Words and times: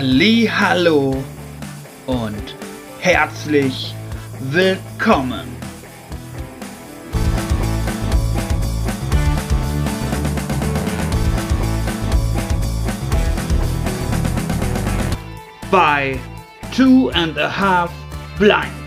Hallo 0.00 1.24
und 2.06 2.54
herzlich 3.00 3.96
willkommen. 4.38 5.48
Bei 15.68 16.16
Two 16.76 17.10
and 17.12 17.36
a 17.36 17.50
Half 17.50 17.90
Blind. 18.38 18.77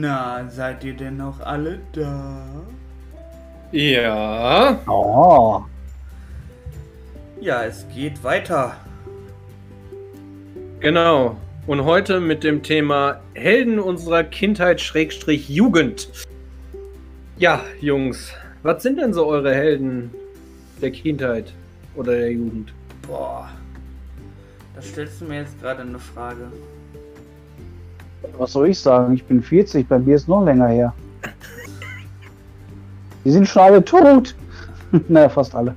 Na, 0.00 0.48
seid 0.50 0.82
ihr 0.82 0.94
denn 0.94 1.18
noch 1.18 1.38
alle 1.40 1.78
da? 1.92 2.44
Ja. 3.70 4.80
Oh. 4.88 5.62
Ja, 7.40 7.64
es 7.64 7.86
geht 7.94 8.24
weiter. 8.24 8.76
Genau. 10.80 11.36
Und 11.68 11.84
heute 11.84 12.18
mit 12.18 12.42
dem 12.42 12.64
Thema 12.64 13.20
Helden 13.34 13.78
unserer 13.78 14.24
Kindheit 14.24 14.80
Schrägstrich 14.80 15.48
Jugend. 15.48 16.08
Ja, 17.38 17.62
Jungs, 17.80 18.32
was 18.64 18.82
sind 18.82 18.98
denn 18.98 19.14
so 19.14 19.26
eure 19.26 19.54
Helden 19.54 20.10
der 20.82 20.90
Kindheit 20.90 21.52
oder 21.94 22.16
der 22.16 22.32
Jugend? 22.32 22.72
Boah. 23.06 23.48
Da 24.74 24.82
stellst 24.82 25.20
du 25.20 25.26
mir 25.26 25.42
jetzt 25.42 25.60
gerade 25.60 25.82
eine 25.82 26.00
Frage. 26.00 26.50
Was 28.38 28.52
soll 28.52 28.68
ich 28.68 28.78
sagen? 28.78 29.14
Ich 29.14 29.24
bin 29.24 29.42
40, 29.42 29.88
bei 29.88 29.98
mir 29.98 30.16
ist 30.16 30.28
noch 30.28 30.44
länger 30.44 30.68
her. 30.68 30.94
Die 33.24 33.30
sind 33.30 33.48
schon 33.48 33.62
alle 33.62 33.84
tot. 33.84 34.34
naja, 35.08 35.28
fast 35.28 35.54
alle. 35.54 35.74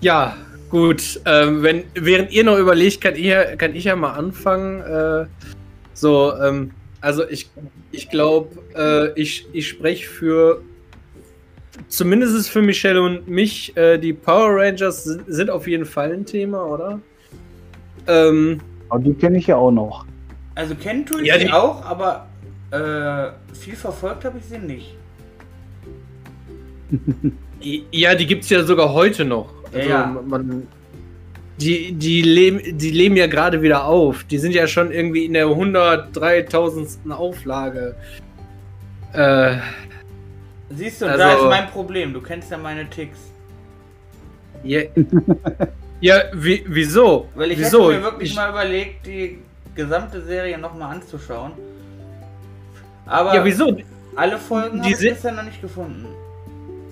Ja, 0.00 0.36
gut. 0.70 1.20
Ähm, 1.24 1.62
wenn, 1.62 1.84
während 1.94 2.30
ihr 2.32 2.44
noch 2.44 2.58
überlegt, 2.58 3.00
kann 3.00 3.14
ich, 3.16 3.32
kann 3.58 3.74
ich 3.74 3.84
ja 3.84 3.96
mal 3.96 4.12
anfangen. 4.12 4.80
Äh, 4.82 5.26
so, 5.94 6.32
ähm, 6.40 6.70
also 7.00 7.28
ich, 7.28 7.50
ich 7.90 8.10
glaube, 8.10 8.50
äh, 8.76 9.20
ich, 9.20 9.46
ich 9.52 9.68
spreche 9.68 10.06
für, 10.06 10.62
zumindest 11.88 12.36
ist 12.36 12.48
für 12.48 12.62
Michelle 12.62 13.02
und 13.02 13.26
mich, 13.28 13.76
äh, 13.76 13.98
die 13.98 14.12
Power 14.12 14.60
Rangers 14.60 15.04
sind, 15.04 15.24
sind 15.26 15.50
auf 15.50 15.66
jeden 15.66 15.86
Fall 15.86 16.12
ein 16.12 16.26
Thema, 16.26 16.64
oder? 16.64 17.00
Ähm, 18.06 18.60
Aber 18.88 19.02
die 19.02 19.14
kenne 19.14 19.38
ich 19.38 19.46
ja 19.48 19.56
auch 19.56 19.70
noch. 19.72 20.06
Also 20.54 20.74
kennen 20.74 21.04
tue 21.06 21.22
ich 21.22 21.28
Ja, 21.28 21.38
sie 21.38 21.46
die- 21.46 21.52
auch, 21.52 21.84
aber 21.84 22.26
äh, 22.70 23.54
viel 23.54 23.76
verfolgt 23.76 24.24
habe 24.24 24.38
ich 24.38 24.44
sie 24.44 24.58
nicht. 24.58 24.94
Ja, 27.90 28.14
die 28.14 28.26
gibt 28.26 28.44
es 28.44 28.50
ja 28.50 28.62
sogar 28.62 28.92
heute 28.92 29.24
noch. 29.24 29.48
Ja, 29.72 29.78
Also 29.78 29.88
ja. 29.90 30.22
Man, 30.26 30.68
die, 31.58 31.92
die, 31.92 32.22
leben, 32.22 32.78
die 32.78 32.90
leben 32.90 33.16
ja 33.16 33.26
gerade 33.26 33.60
wieder 33.62 33.86
auf. 33.86 34.24
Die 34.24 34.38
sind 34.38 34.52
ja 34.54 34.66
schon 34.68 34.92
irgendwie 34.92 35.24
in 35.24 35.32
der 35.32 35.46
103.000. 35.46 37.10
Auflage. 37.10 37.96
Äh, 39.14 39.56
Siehst 40.70 41.00
du, 41.00 41.06
Also- 41.06 41.18
da 41.18 41.34
ist 41.34 41.42
mein 41.44 41.66
Problem. 41.70 42.12
Du 42.12 42.20
kennst 42.20 42.50
ja 42.50 42.58
meine 42.58 42.88
Ticks. 42.90 43.18
ja, 44.62 44.82
ja 46.00 46.22
wie, 46.34 46.64
wieso? 46.68 47.28
Weil 47.34 47.52
ich 47.52 47.58
wieso? 47.58 47.90
hätte 47.90 47.98
mir 48.00 48.04
wirklich 48.04 48.30
Ich- 48.30 48.36
mal 48.36 48.50
überlegt, 48.50 49.06
die 49.06 49.38
gesamte 49.74 50.22
Serie 50.22 50.58
nochmal 50.58 50.94
anzuschauen. 50.96 51.52
Aber 53.06 53.34
Ja, 53.34 53.44
wieso? 53.44 53.76
alle 54.16 54.38
Folgen 54.38 54.82
Die 54.82 54.94
habe 54.94 55.04
ich 55.04 55.10
bisher 55.14 55.32
noch 55.32 55.42
nicht 55.44 55.60
gefunden. 55.60 56.06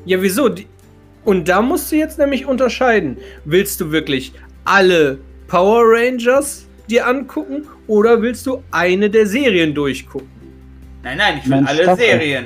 Ja, 0.05 0.21
wieso? 0.21 0.49
Die, 0.49 0.67
und 1.25 1.49
da 1.49 1.63
musst 1.63 1.91
du 1.91 1.97
jetzt 1.97 2.19
nämlich 2.19 2.47
unterscheiden. 2.47 3.17
Willst 3.45 3.81
du 3.81 3.91
wirklich 3.91 4.33
alle 4.65 5.19
Power 5.49 5.83
Rangers 5.87 6.67
dir 6.91 7.07
angucken 7.07 7.67
oder 7.87 8.21
willst 8.21 8.47
du 8.47 8.63
eine 8.71 9.09
der 9.09 9.27
Serien 9.27 9.75
durchgucken? 9.75 10.29
Nein, 11.03 11.19
nein, 11.19 11.39
ich 11.43 11.47
will 11.51 11.65
alle 11.67 11.83
Staffel. 11.83 12.05
Serien. 12.05 12.45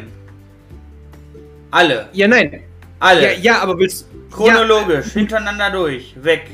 Alle. 1.70 2.08
Ja, 2.12 2.26
nein. 2.28 2.60
Alle. 3.00 3.34
Ja, 3.34 3.38
ja, 3.40 3.58
aber 3.60 3.78
willst 3.78 4.08
Chronologisch, 4.30 5.12
hintereinander 5.12 5.70
durch, 5.70 6.14
weg. 6.22 6.50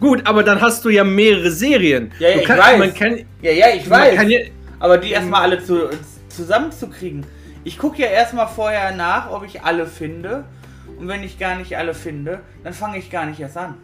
Gut, 0.00 0.26
aber 0.26 0.42
dann 0.42 0.60
hast 0.60 0.84
du 0.84 0.88
ja 0.88 1.04
mehrere 1.04 1.50
Serien. 1.50 2.12
Ja, 2.18 2.28
ja, 2.28 2.34
du 2.34 2.40
ich 2.40 2.46
kann, 2.46 2.58
weiß. 2.58 2.78
Man 2.78 2.94
kann, 2.94 3.24
Ja, 3.42 3.52
ja, 3.52 3.66
ich 3.74 3.88
weiß. 3.88 4.16
kann 4.16 4.28
ja, 4.30 4.40
aber 4.80 4.98
die 4.98 5.10
erstmal 5.12 5.42
alle 5.42 5.62
zu, 5.62 5.88
zusammenzukriegen. 6.28 7.24
Ich 7.64 7.78
gucke 7.78 8.02
ja 8.02 8.08
erstmal 8.08 8.48
vorher 8.48 8.92
nach, 8.94 9.30
ob 9.30 9.44
ich 9.44 9.62
alle 9.62 9.86
finde. 9.86 10.44
Und 10.98 11.08
wenn 11.08 11.22
ich 11.22 11.38
gar 11.38 11.56
nicht 11.56 11.76
alle 11.76 11.94
finde, 11.94 12.40
dann 12.64 12.72
fange 12.72 12.98
ich 12.98 13.10
gar 13.10 13.26
nicht 13.26 13.38
erst 13.40 13.56
an. 13.56 13.74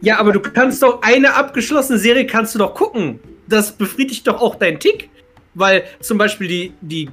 ja, 0.00 0.18
aber 0.18 0.32
du 0.32 0.40
kannst 0.40 0.82
doch 0.82 1.02
eine 1.02 1.34
abgeschlossene 1.34 1.98
Serie 1.98 2.26
kannst 2.26 2.54
du 2.54 2.58
doch 2.58 2.74
gucken. 2.74 3.20
Das 3.46 3.72
befriedigt 3.72 4.26
doch 4.26 4.40
auch 4.40 4.54
deinen 4.54 4.78
Tick. 4.80 5.10
Weil 5.54 5.82
zum 6.00 6.16
Beispiel 6.16 6.46
die, 6.46 6.72
die, 6.80 7.10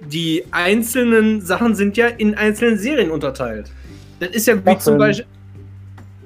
die 0.00 0.44
einzelnen 0.50 1.40
Sachen 1.40 1.74
sind 1.74 1.96
ja 1.96 2.06
in 2.06 2.34
einzelnen 2.34 2.78
Serien 2.78 3.10
unterteilt. 3.10 3.70
Das 4.18 4.30
ist 4.30 4.46
ja 4.46 4.54
wie 4.56 4.64
zum 4.64 4.78
Staffeln. 4.78 4.98
Beispiel. 4.98 5.26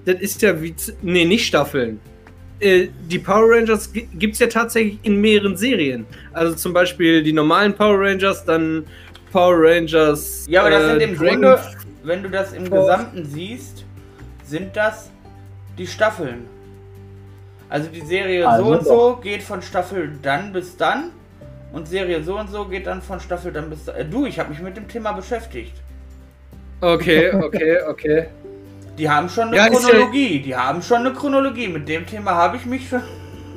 Das 0.07 0.21
ist 0.21 0.43
ja 0.43 0.61
wie. 0.63 0.75
Nee, 1.03 1.25
nicht 1.25 1.47
Staffeln. 1.47 2.01
Äh, 2.61 2.89
Die 3.09 3.19
Power 3.19 3.51
Rangers 3.57 3.91
gibt 3.93 4.35
es 4.35 4.39
ja 4.39 4.47
tatsächlich 4.47 4.99
in 5.03 5.21
mehreren 5.21 5.57
Serien. 5.57 6.07
Also 6.33 6.55
zum 6.55 6.73
Beispiel 6.73 7.23
die 7.23 7.33
normalen 7.33 7.75
Power 7.75 7.99
Rangers, 8.01 8.45
dann 8.45 8.85
Power 9.33 9.55
Rangers. 9.59 10.47
Ja, 10.49 10.61
aber 10.63 10.71
das 10.71 10.83
äh, 10.83 10.91
sind 10.91 11.01
im 11.01 11.17
Dragon- 11.19 11.41
Grunde, 11.43 11.61
wenn 12.05 12.23
du 12.23 12.31
das 12.31 12.53
im 12.53 12.67
Force. 12.67 12.87
Gesamten 12.87 13.25
siehst, 13.27 13.85
sind 14.45 14.77
das 14.77 15.11
die 15.79 15.87
Staffeln. 15.87 16.45
Also 17.69 17.89
die 17.93 18.03
Serie 18.03 18.47
Also 18.47 18.65
so 18.65 18.71
und 18.73 18.79
doch. 18.81 18.85
so 18.85 19.21
geht 19.23 19.43
von 19.43 19.61
Staffel 19.63 20.13
dann 20.23 20.53
bis 20.53 20.77
dann 20.77 21.11
und 21.75 21.89
Serie 21.89 22.23
so 22.23 22.39
und 22.39 22.49
so 22.51 22.65
geht 22.67 22.87
dann 22.87 23.03
von 23.03 23.21
Staffel 23.21 23.53
dann 23.53 23.69
bis 23.71 23.89
äh, 23.89 24.05
du, 24.05 24.27
ich 24.27 24.39
habe 24.39 24.51
mich 24.51 24.61
mit 24.61 24.77
dem 24.77 24.87
Thema 24.89 25.13
beschäftigt. 25.13 25.73
Okay, 26.81 27.33
okay, 27.35 27.79
okay. 27.89 28.27
Die 28.99 29.09
haben 29.11 29.29
schon 29.29 29.49
eine 29.49 29.57
Ja, 29.57 29.67
ist 29.67 29.83
ja- 29.83 29.89
Chronologie, 29.91 30.41
die 30.41 30.55
haben 30.55 30.81
schon 30.83 30.99
eine 30.99 31.13
Chronologie. 31.13 31.69
Mit 31.69 31.89
dem 31.89 32.07
Thema 32.07 32.33
habe 32.35 32.57
ich 32.59 32.67
mich 32.67 32.89
schon 32.89 33.03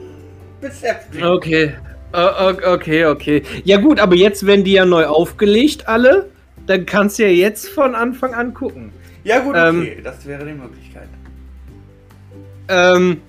beschäftigt. 0.62 1.24
Okay. 1.24 1.74
Äh, 2.14 2.18
o- 2.18 2.74
Okay, 2.74 3.06
okay. 3.06 3.44
Ja 3.64 3.78
gut, 3.78 4.00
aber 4.00 4.16
jetzt 4.16 4.46
werden 4.46 4.64
die 4.64 4.74
ja 4.74 4.86
neu 4.86 5.06
aufgelegt, 5.06 5.88
alle. 5.88 6.30
Dann 6.66 6.86
kannst 6.86 7.20
du 7.20 7.24
ja 7.24 7.30
jetzt 7.30 7.70
von 7.70 7.96
Anfang 7.96 8.34
an 8.34 8.54
gucken. 8.54 8.92
Ja 9.24 9.40
gut, 9.40 9.56
Ähm, 9.58 9.82
okay, 9.82 10.02
das 10.04 10.26
wäre 10.26 10.46
die 10.46 10.54
Möglichkeit. 10.54 11.08
Ähm, 12.70 13.22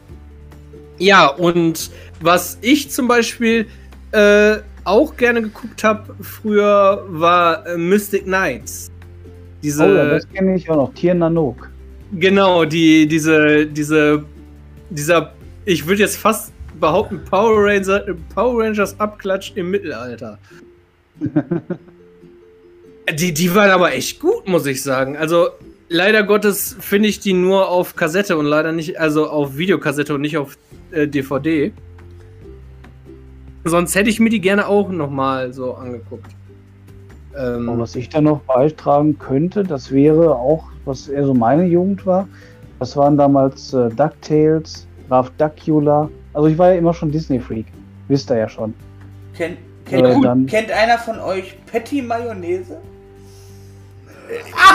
ja, 0.98 1.26
und 1.26 1.90
was 2.20 2.58
ich 2.60 2.90
zum 2.90 3.06
Beispiel 3.08 3.66
äh, 4.12 4.56
auch 4.88 5.16
gerne 5.16 5.42
geguckt 5.42 5.84
habe 5.84 6.14
früher, 6.20 7.04
war 7.08 7.66
äh, 7.66 7.76
Mystic 7.76 8.24
Knights. 8.24 8.90
Diese, 9.62 9.84
Oh 9.84 9.88
ja, 9.88 10.04
das 10.06 10.28
kenne 10.28 10.56
ich 10.56 10.68
auch 10.70 10.76
noch. 10.76 10.94
Tier 10.94 11.14
Nanook. 11.14 11.68
genau, 12.12 12.64
die, 12.64 13.06
diese, 13.06 13.66
diese, 13.66 14.24
dieser, 14.90 15.32
ich 15.64 15.86
würde 15.86 16.02
jetzt 16.02 16.16
fast 16.16 16.52
behaupten, 16.78 17.20
Power, 17.28 17.64
Ranger, 17.64 18.04
Power 18.34 18.62
Rangers 18.62 18.98
abklatscht 19.00 19.56
im 19.56 19.70
Mittelalter. 19.70 20.38
die, 23.18 23.34
die 23.34 23.54
waren 23.54 23.70
aber 23.70 23.92
echt 23.92 24.20
gut, 24.20 24.46
muss 24.46 24.66
ich 24.66 24.82
sagen. 24.82 25.16
Also, 25.16 25.48
leider 25.88 26.22
Gottes 26.22 26.76
finde 26.80 27.08
ich 27.08 27.18
die 27.20 27.32
nur 27.32 27.68
auf 27.68 27.96
Kassette 27.96 28.36
und 28.36 28.46
leider 28.46 28.72
nicht, 28.72 29.00
also 29.00 29.28
auf 29.28 29.56
Videokassette 29.56 30.14
und 30.14 30.20
nicht 30.20 30.36
auf 30.38 30.56
äh, 30.92 31.08
DVD. 31.08 31.72
Sonst 33.64 33.94
hätte 33.94 34.08
ich 34.10 34.20
mir 34.20 34.30
die 34.30 34.40
gerne 34.40 34.66
auch 34.66 34.88
nochmal 34.90 35.52
so 35.52 35.74
angeguckt. 35.74 36.30
Ähm, 37.36 37.68
Und 37.68 37.78
was 37.80 37.94
ich 37.96 38.08
da 38.08 38.20
noch 38.20 38.40
beitragen 38.40 39.18
könnte, 39.18 39.62
das 39.64 39.90
wäre 39.92 40.34
auch, 40.34 40.64
was 40.84 41.08
eher 41.08 41.24
so 41.26 41.34
meine 41.34 41.64
Jugend 41.64 42.06
war. 42.06 42.26
Das 42.78 42.96
waren 42.96 43.16
damals 43.16 43.72
äh, 43.74 43.88
DuckTales, 43.90 44.86
Ralph 45.10 45.30
Duckula. 45.38 46.08
Also 46.32 46.48
ich 46.48 46.56
war 46.58 46.70
ja 46.72 46.78
immer 46.78 46.94
schon 46.94 47.10
Disney-Freak. 47.10 47.66
Wisst 48.08 48.30
ihr 48.30 48.36
ja 48.38 48.48
schon. 48.48 48.72
Kennt, 49.36 49.58
kennt, 49.84 50.06
Äh, 50.06 50.20
dann- 50.22 50.46
kennt 50.46 50.70
einer 50.70 50.96
von 50.98 51.18
euch 51.20 51.56
Patty 51.70 52.00
Mayonnaise? 52.02 52.76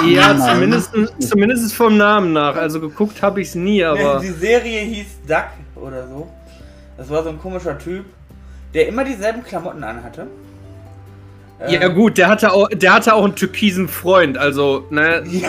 ja, 0.08 0.34
Nein. 0.34 0.54
zumindest, 0.56 0.92
zumindest 1.20 1.74
vom 1.74 1.98
Namen 1.98 2.34
nach. 2.34 2.56
Also 2.56 2.80
geguckt 2.80 3.22
habe 3.22 3.42
ich 3.42 3.50
es 3.50 3.56
nie, 3.56 3.84
aber. 3.84 4.20
Die 4.20 4.28
Serie 4.30 4.82
hieß 4.82 5.06
Duck 5.28 5.46
oder 5.84 6.08
so. 6.08 6.28
Das 6.98 7.10
war 7.10 7.24
so 7.24 7.30
ein 7.30 7.40
komischer 7.40 7.78
Typ, 7.78 8.06
der 8.74 8.88
immer 8.88 9.04
dieselben 9.04 9.44
Klamotten 9.44 9.84
anhatte. 9.84 10.28
Ja 11.68 11.88
gut, 11.88 12.18
der 12.18 12.28
hatte 12.28 12.52
auch, 12.52 12.68
der 12.70 12.94
hatte 12.94 13.14
auch 13.14 13.24
einen 13.24 13.36
türkisen 13.36 13.88
Freund, 13.88 14.38
also, 14.38 14.86
ne, 14.90 15.18
ist, 15.26 15.46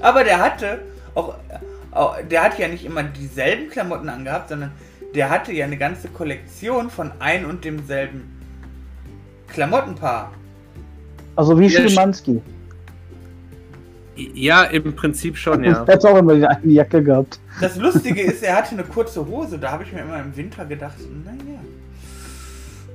Aber 0.00 0.22
der 0.22 0.38
hatte 0.38 0.82
auch, 1.14 1.34
auch, 1.90 2.16
der 2.30 2.44
hat 2.44 2.58
ja 2.58 2.68
nicht 2.68 2.84
immer 2.84 3.02
dieselben 3.02 3.68
Klamotten 3.70 4.08
angehabt, 4.08 4.50
sondern 4.50 4.70
der 5.14 5.30
hatte 5.30 5.52
ja 5.52 5.64
eine 5.64 5.78
ganze 5.78 6.08
Kollektion 6.08 6.90
von 6.90 7.10
ein 7.18 7.44
und 7.44 7.64
demselben 7.64 8.40
Klamottenpaar. 9.48 10.30
Also 11.34 11.58
wie 11.58 11.66
Ja, 11.66 11.88
Schimanski. 11.88 12.40
Ja, 14.16 14.64
im 14.64 14.96
Prinzip 14.96 15.36
schon, 15.36 15.62
ja. 15.64 15.84
Er 15.84 15.94
hat 15.94 16.04
auch 16.04 16.16
immer 16.16 16.34
die 16.34 16.46
eine 16.46 16.72
Jacke 16.72 17.02
gehabt. 17.02 17.38
Das 17.60 17.76
Lustige 17.76 18.22
ist, 18.22 18.42
er 18.42 18.56
hatte 18.56 18.72
eine 18.72 18.84
kurze 18.84 19.26
Hose. 19.26 19.58
Da 19.58 19.72
habe 19.72 19.84
ich 19.84 19.92
mir 19.92 20.00
immer 20.00 20.20
im 20.20 20.36
Winter 20.36 20.64
gedacht, 20.64 20.96
naja, 21.24 21.60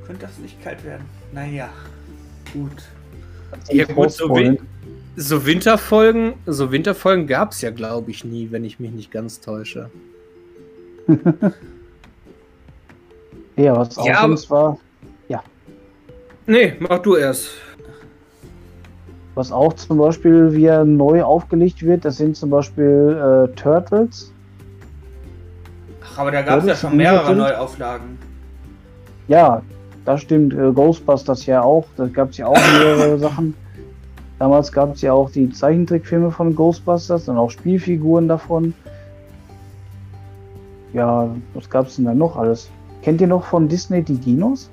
könnte 0.05 0.25
das 0.25 0.37
nicht 0.39 0.61
kalt 0.63 0.83
werden. 0.83 1.05
Naja, 1.31 1.69
gut. 2.53 2.83
Ja, 3.69 3.85
gut, 3.85 4.11
so 4.11 4.35
wie, 4.35 4.59
so 5.15 5.45
Winterfolgen, 5.45 6.33
so 6.45 6.71
Winterfolgen 6.71 7.27
gab 7.27 7.51
es 7.51 7.61
ja, 7.61 7.69
glaube 7.69 8.11
ich, 8.11 8.23
nie, 8.23 8.49
wenn 8.51 8.63
ich 8.63 8.79
mich 8.79 8.91
nicht 8.91 9.11
ganz 9.11 9.39
täusche. 9.39 9.89
Ja, 13.57 13.75
was 13.75 13.97
auch 13.97 14.07
Ja, 14.07 14.23
war, 14.49 14.79
Nee, 16.51 16.73
mach 16.79 16.99
du 16.99 17.15
erst. 17.15 17.51
Was 19.35 19.51
auch 19.51 19.73
zum 19.73 19.97
Beispiel 19.97 20.53
wieder 20.53 20.83
neu 20.83 21.23
aufgelegt 21.23 21.83
wird, 21.83 22.05
das 22.05 22.17
sind 22.17 22.35
zum 22.35 22.49
Beispiel 22.49 23.49
äh, 23.49 23.55
Turtles. 23.55 24.31
Ach, 26.03 26.19
aber 26.19 26.31
da 26.31 26.41
gab 26.41 26.59
es 26.59 26.65
Ja, 26.65 26.75
schon 26.75 26.97
mehrere 26.97 27.35
Neuauflagen. 27.35 28.17
Ja, 29.27 29.61
das 30.05 30.21
stimmt. 30.21 30.53
Äh, 30.53 30.71
Ghostbusters 30.73 31.45
ja 31.45 31.61
auch. 31.61 31.85
Da 31.95 32.07
gab 32.07 32.31
es 32.31 32.37
ja 32.37 32.47
auch 32.47 32.57
mehrere 32.57 33.17
Sachen. 33.19 33.53
Damals 34.39 34.71
gab 34.71 34.95
es 34.95 35.01
ja 35.01 35.13
auch 35.13 35.29
die 35.29 35.49
Zeichentrickfilme 35.51 36.31
von 36.31 36.55
Ghostbusters 36.55 37.29
und 37.29 37.37
auch 37.37 37.51
Spielfiguren 37.51 38.27
davon. 38.27 38.73
Ja, 40.93 41.29
was 41.53 41.69
gab 41.69 41.87
es 41.87 41.95
denn 41.95 42.05
da 42.05 42.13
noch 42.13 42.35
alles? 42.35 42.69
Kennt 43.03 43.21
ihr 43.21 43.27
noch 43.27 43.45
von 43.45 43.67
Disney 43.69 44.03
die 44.03 44.17
Dinos? 44.17 44.69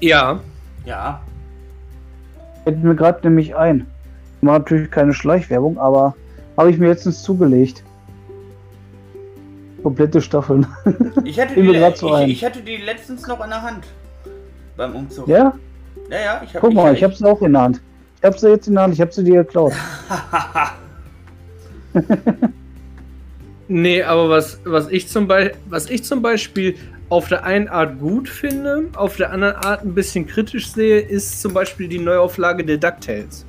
Ja, 0.00 0.40
Ja, 0.84 1.20
Fällt 2.64 2.82
mir 2.82 2.94
gerade 2.94 3.20
nämlich 3.22 3.56
ein. 3.56 3.86
War 4.40 4.58
natürlich 4.58 4.90
keine 4.90 5.12
Schleichwerbung, 5.12 5.78
aber 5.78 6.14
habe 6.56 6.70
ich 6.70 6.78
mir 6.78 6.88
letztens 6.88 7.22
zugelegt. 7.22 7.82
Komplette 9.82 10.20
Staffeln. 10.20 10.66
ich 11.24 11.40
hatte, 11.40 11.54
die, 11.54 11.94
so 11.96 12.16
ich, 12.18 12.30
ich 12.30 12.44
hatte 12.44 12.60
die 12.60 12.76
letztens 12.76 13.26
noch 13.26 13.42
in 13.42 13.50
der 13.50 13.62
Hand. 13.62 13.84
Beim 14.76 14.94
Umzug. 14.94 15.26
Ja, 15.28 15.54
ja, 16.08 16.18
ja 16.18 16.42
ich 16.44 16.54
habe 16.54 16.66
guck 16.66 16.74
mal, 16.74 16.94
ich 16.94 17.02
habe 17.02 17.14
sie 17.14 17.24
auch 17.24 17.42
in 17.42 17.52
der 17.52 17.62
Hand. 17.62 17.80
Ich 18.18 18.24
habe 18.24 18.38
sie 18.38 18.48
jetzt 18.48 18.68
in 18.68 18.74
der 18.74 18.84
Hand, 18.84 18.94
ich 18.94 19.00
habe 19.00 19.12
sie 19.12 19.24
dir 19.24 19.42
geklaut. 19.42 19.72
nee, 23.68 24.02
aber 24.02 24.28
was, 24.28 24.60
was, 24.64 24.88
ich 24.88 25.08
zum 25.08 25.26
Beispiel, 25.26 25.56
was 25.68 25.90
ich 25.90 26.04
zum 26.04 26.22
Beispiel 26.22 26.76
auf 27.12 27.28
der 27.28 27.44
einen 27.44 27.68
Art 27.68 27.98
gut 28.00 28.26
finde, 28.26 28.84
auf 28.96 29.16
der 29.16 29.32
anderen 29.32 29.56
Art 29.56 29.84
ein 29.84 29.92
bisschen 29.92 30.26
kritisch 30.26 30.72
sehe, 30.72 30.98
ist 30.98 31.42
zum 31.42 31.52
Beispiel 31.52 31.86
die 31.86 31.98
Neuauflage 31.98 32.64
der 32.64 32.78
DuckTales. 32.78 33.44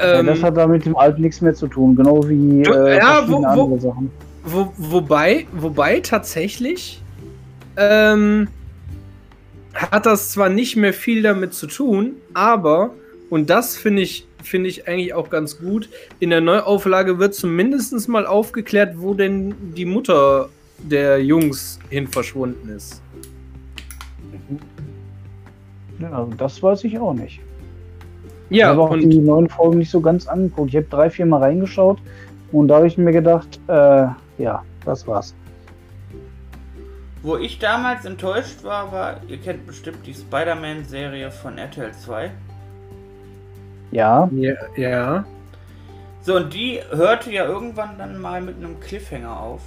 Ja, 0.00 0.18
Ähm, 0.18 0.26
das 0.26 0.42
hat 0.42 0.56
da 0.56 0.66
mit 0.66 0.84
dem 0.84 0.96
Alten 0.96 1.22
nichts 1.22 1.40
mehr 1.40 1.54
zu 1.54 1.68
tun, 1.68 1.94
genau 1.94 2.28
wie 2.28 2.62
äh, 2.62 2.96
ja, 2.96 3.22
wo- 3.24 3.40
wo- 3.40 3.44
andere 3.46 3.80
Sachen. 3.80 4.10
Wo, 4.42 4.72
wobei, 4.76 5.46
wobei 5.52 6.00
tatsächlich 6.00 7.00
ähm, 7.76 8.48
hat 9.74 10.04
das 10.04 10.32
zwar 10.32 10.48
nicht 10.48 10.74
mehr 10.74 10.92
viel 10.92 11.22
damit 11.22 11.54
zu 11.54 11.68
tun, 11.68 12.14
aber, 12.34 12.90
und 13.30 13.48
das 13.48 13.76
finde 13.76 14.02
ich, 14.02 14.26
finde 14.42 14.68
ich 14.70 14.88
eigentlich 14.88 15.14
auch 15.14 15.30
ganz 15.30 15.60
gut, 15.60 15.88
in 16.18 16.30
der 16.30 16.40
Neuauflage 16.40 17.20
wird 17.20 17.34
zumindest 17.36 18.08
mal 18.08 18.26
aufgeklärt, 18.26 18.94
wo 18.96 19.14
denn 19.14 19.54
die 19.76 19.84
Mutter 19.84 20.48
der 20.78 21.22
Jungs 21.22 21.78
hin 21.90 22.06
verschwunden 22.06 22.68
ist. 22.68 23.02
Ja, 25.98 26.10
also 26.12 26.32
das 26.36 26.62
weiß 26.62 26.84
ich 26.84 26.98
auch 26.98 27.14
nicht. 27.14 27.40
Ja, 28.50 28.72
ich 28.72 28.78
habe 28.78 28.82
auch 28.82 28.96
die 28.96 29.18
neuen 29.18 29.48
Folgen 29.48 29.78
nicht 29.78 29.90
so 29.90 30.00
ganz 30.00 30.26
angeguckt. 30.26 30.70
Ich 30.70 30.76
habe 30.76 30.86
drei, 30.86 31.10
vier 31.10 31.26
Mal 31.26 31.40
reingeschaut 31.40 31.98
und 32.52 32.68
da 32.68 32.76
habe 32.76 32.86
ich 32.86 32.96
mir 32.96 33.12
gedacht, 33.12 33.60
äh, 33.68 34.06
ja, 34.38 34.64
das 34.84 35.06
war's. 35.06 35.34
Wo 37.22 37.36
ich 37.36 37.58
damals 37.58 38.04
enttäuscht 38.04 38.62
war, 38.62 38.92
war, 38.92 39.20
ihr 39.28 39.38
kennt 39.38 39.66
bestimmt 39.66 40.06
die 40.06 40.14
Spider-Man-Serie 40.14 41.30
von 41.30 41.58
RTL 41.58 41.92
2. 41.92 42.30
Ja, 43.90 44.30
ja, 44.32 44.54
ja. 44.76 45.24
So, 46.22 46.36
und 46.36 46.54
die 46.54 46.80
hörte 46.90 47.32
ja 47.32 47.44
irgendwann 47.44 47.98
dann 47.98 48.18
mal 48.20 48.40
mit 48.40 48.56
einem 48.56 48.78
Cliffhanger 48.80 49.40
auf. 49.40 49.62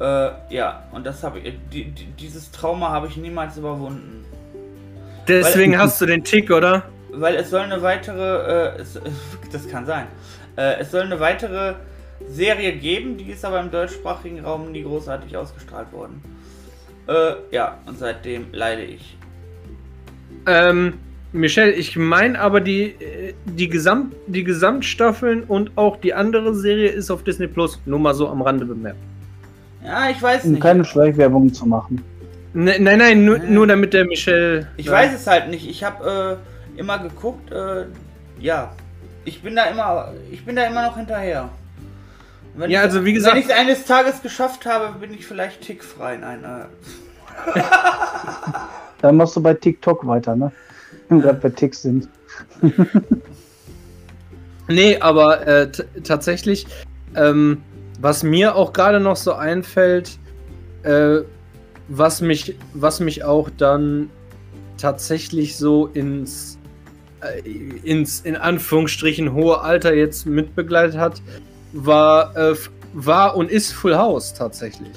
Äh, 0.00 0.30
ja, 0.50 0.84
und 0.92 1.04
das 1.04 1.22
habe 1.22 1.40
ich, 1.40 1.54
die, 1.72 1.84
die, 1.90 2.04
dieses 2.18 2.50
Trauma 2.50 2.90
habe 2.90 3.08
ich 3.08 3.16
niemals 3.16 3.56
überwunden. 3.56 4.24
Deswegen 5.26 5.72
Weil- 5.72 5.78
hast 5.80 6.00
du 6.00 6.06
den 6.06 6.24
Tick, 6.24 6.50
oder? 6.50 6.84
Weil 7.10 7.36
es 7.36 7.50
soll 7.50 7.62
eine 7.62 7.82
weitere, 7.82 8.76
äh, 8.76 8.80
es, 8.80 9.00
das 9.52 9.68
kann 9.68 9.86
sein, 9.86 10.06
äh, 10.56 10.78
es 10.80 10.90
soll 10.90 11.02
eine 11.02 11.18
weitere 11.18 11.74
Serie 12.28 12.72
geben, 12.72 13.16
die 13.16 13.30
ist 13.30 13.44
aber 13.44 13.60
im 13.60 13.70
deutschsprachigen 13.70 14.40
Raum 14.44 14.72
nie 14.72 14.82
großartig 14.82 15.36
ausgestrahlt 15.36 15.92
worden. 15.92 16.22
Äh, 17.06 17.34
ja, 17.50 17.78
und 17.86 17.98
seitdem 17.98 18.46
leide 18.52 18.82
ich. 18.82 19.16
Ähm, 20.46 20.94
Michelle, 21.32 21.72
ich 21.72 21.96
meine 21.96 22.40
aber 22.40 22.60
die, 22.60 22.94
äh, 23.00 23.34
die, 23.46 23.68
Gesamt, 23.68 24.14
die 24.26 24.44
Gesamtstaffeln 24.44 25.44
und 25.44 25.72
auch 25.76 25.96
die 25.96 26.14
andere 26.14 26.54
Serie 26.54 26.88
ist 26.88 27.10
auf 27.10 27.24
Disney 27.24 27.48
Plus. 27.48 27.80
Nur 27.86 27.98
mal 27.98 28.14
so 28.14 28.28
am 28.28 28.42
Rande 28.42 28.64
bemerkt. 28.64 28.98
Ja, 29.88 30.10
ich 30.10 30.20
weiß 30.22 30.44
um 30.44 30.50
nicht. 30.52 30.62
keine 30.62 30.84
Schleichwerbung 30.84 31.52
zu 31.54 31.64
machen. 31.66 32.04
Ne, 32.52 32.76
nein, 32.78 32.98
nein, 32.98 33.24
nur, 33.24 33.38
nur 33.38 33.66
damit 33.66 33.94
der 33.94 34.04
Michelle. 34.04 34.68
Ich 34.76 34.86
Ja. 34.86 34.92
weiß 34.92 35.14
es 35.14 35.26
halt 35.26 35.48
nicht. 35.48 35.66
Ich 35.68 35.82
habe 35.82 36.38
äh, 36.76 36.78
immer 36.78 36.98
geguckt, 36.98 37.50
äh, 37.50 37.86
ja. 38.38 38.70
Ich 39.24 39.42
bin 39.42 39.56
da 39.56 39.64
immer, 39.64 40.12
ich 40.30 40.44
bin 40.44 40.56
da 40.56 40.64
immer 40.64 40.82
noch 40.82 40.96
hinterher. 40.96 41.48
Wenn 42.54 42.70
Ja, 42.70 42.80
ich, 42.80 42.84
also 42.86 43.04
wie 43.04 43.12
gesagt- 43.14 43.34
wenn 43.34 43.42
ich 43.42 43.48
es 43.48 43.54
eines 43.54 43.84
Tages 43.86 44.20
geschafft 44.22 44.66
habe, 44.66 44.98
bin 44.98 45.12
ich 45.14 45.26
vielleicht 45.26 45.62
tickfrei. 45.62 46.16
Nein, 46.18 46.44
äh, 46.44 47.60
Dann 49.00 49.16
machst 49.16 49.36
du 49.36 49.42
bei 49.42 49.54
TikTok 49.54 50.06
weiter, 50.06 50.36
ne? 50.36 50.50
Wenn 51.08 51.18
wir 51.18 51.24
gerade 51.28 51.40
bei 51.40 51.48
Ticks 51.50 51.82
sind. 51.82 52.08
Nee, 54.70 54.98
aber 55.00 55.46
äh, 55.46 55.70
tatsächlich, 56.04 56.66
ähm, 57.16 57.62
was 58.00 58.22
mir 58.22 58.54
auch 58.54 58.72
gerade 58.72 59.00
noch 59.00 59.16
so 59.16 59.32
einfällt, 59.32 60.18
äh, 60.82 61.18
was 61.88 62.20
mich, 62.20 62.56
was 62.74 63.00
mich 63.00 63.24
auch 63.24 63.50
dann 63.56 64.10
tatsächlich 64.76 65.56
so 65.56 65.86
ins, 65.86 66.58
äh, 67.22 67.40
ins 67.82 68.20
in 68.20 68.36
Anführungsstrichen 68.36 69.32
hohe 69.32 69.60
Alter 69.60 69.94
jetzt 69.94 70.26
mitbegleitet 70.26 70.98
hat, 70.98 71.20
war, 71.72 72.36
äh, 72.36 72.54
war 72.92 73.36
und 73.36 73.50
ist 73.50 73.72
Full 73.72 73.96
House 73.96 74.32
tatsächlich. 74.34 74.92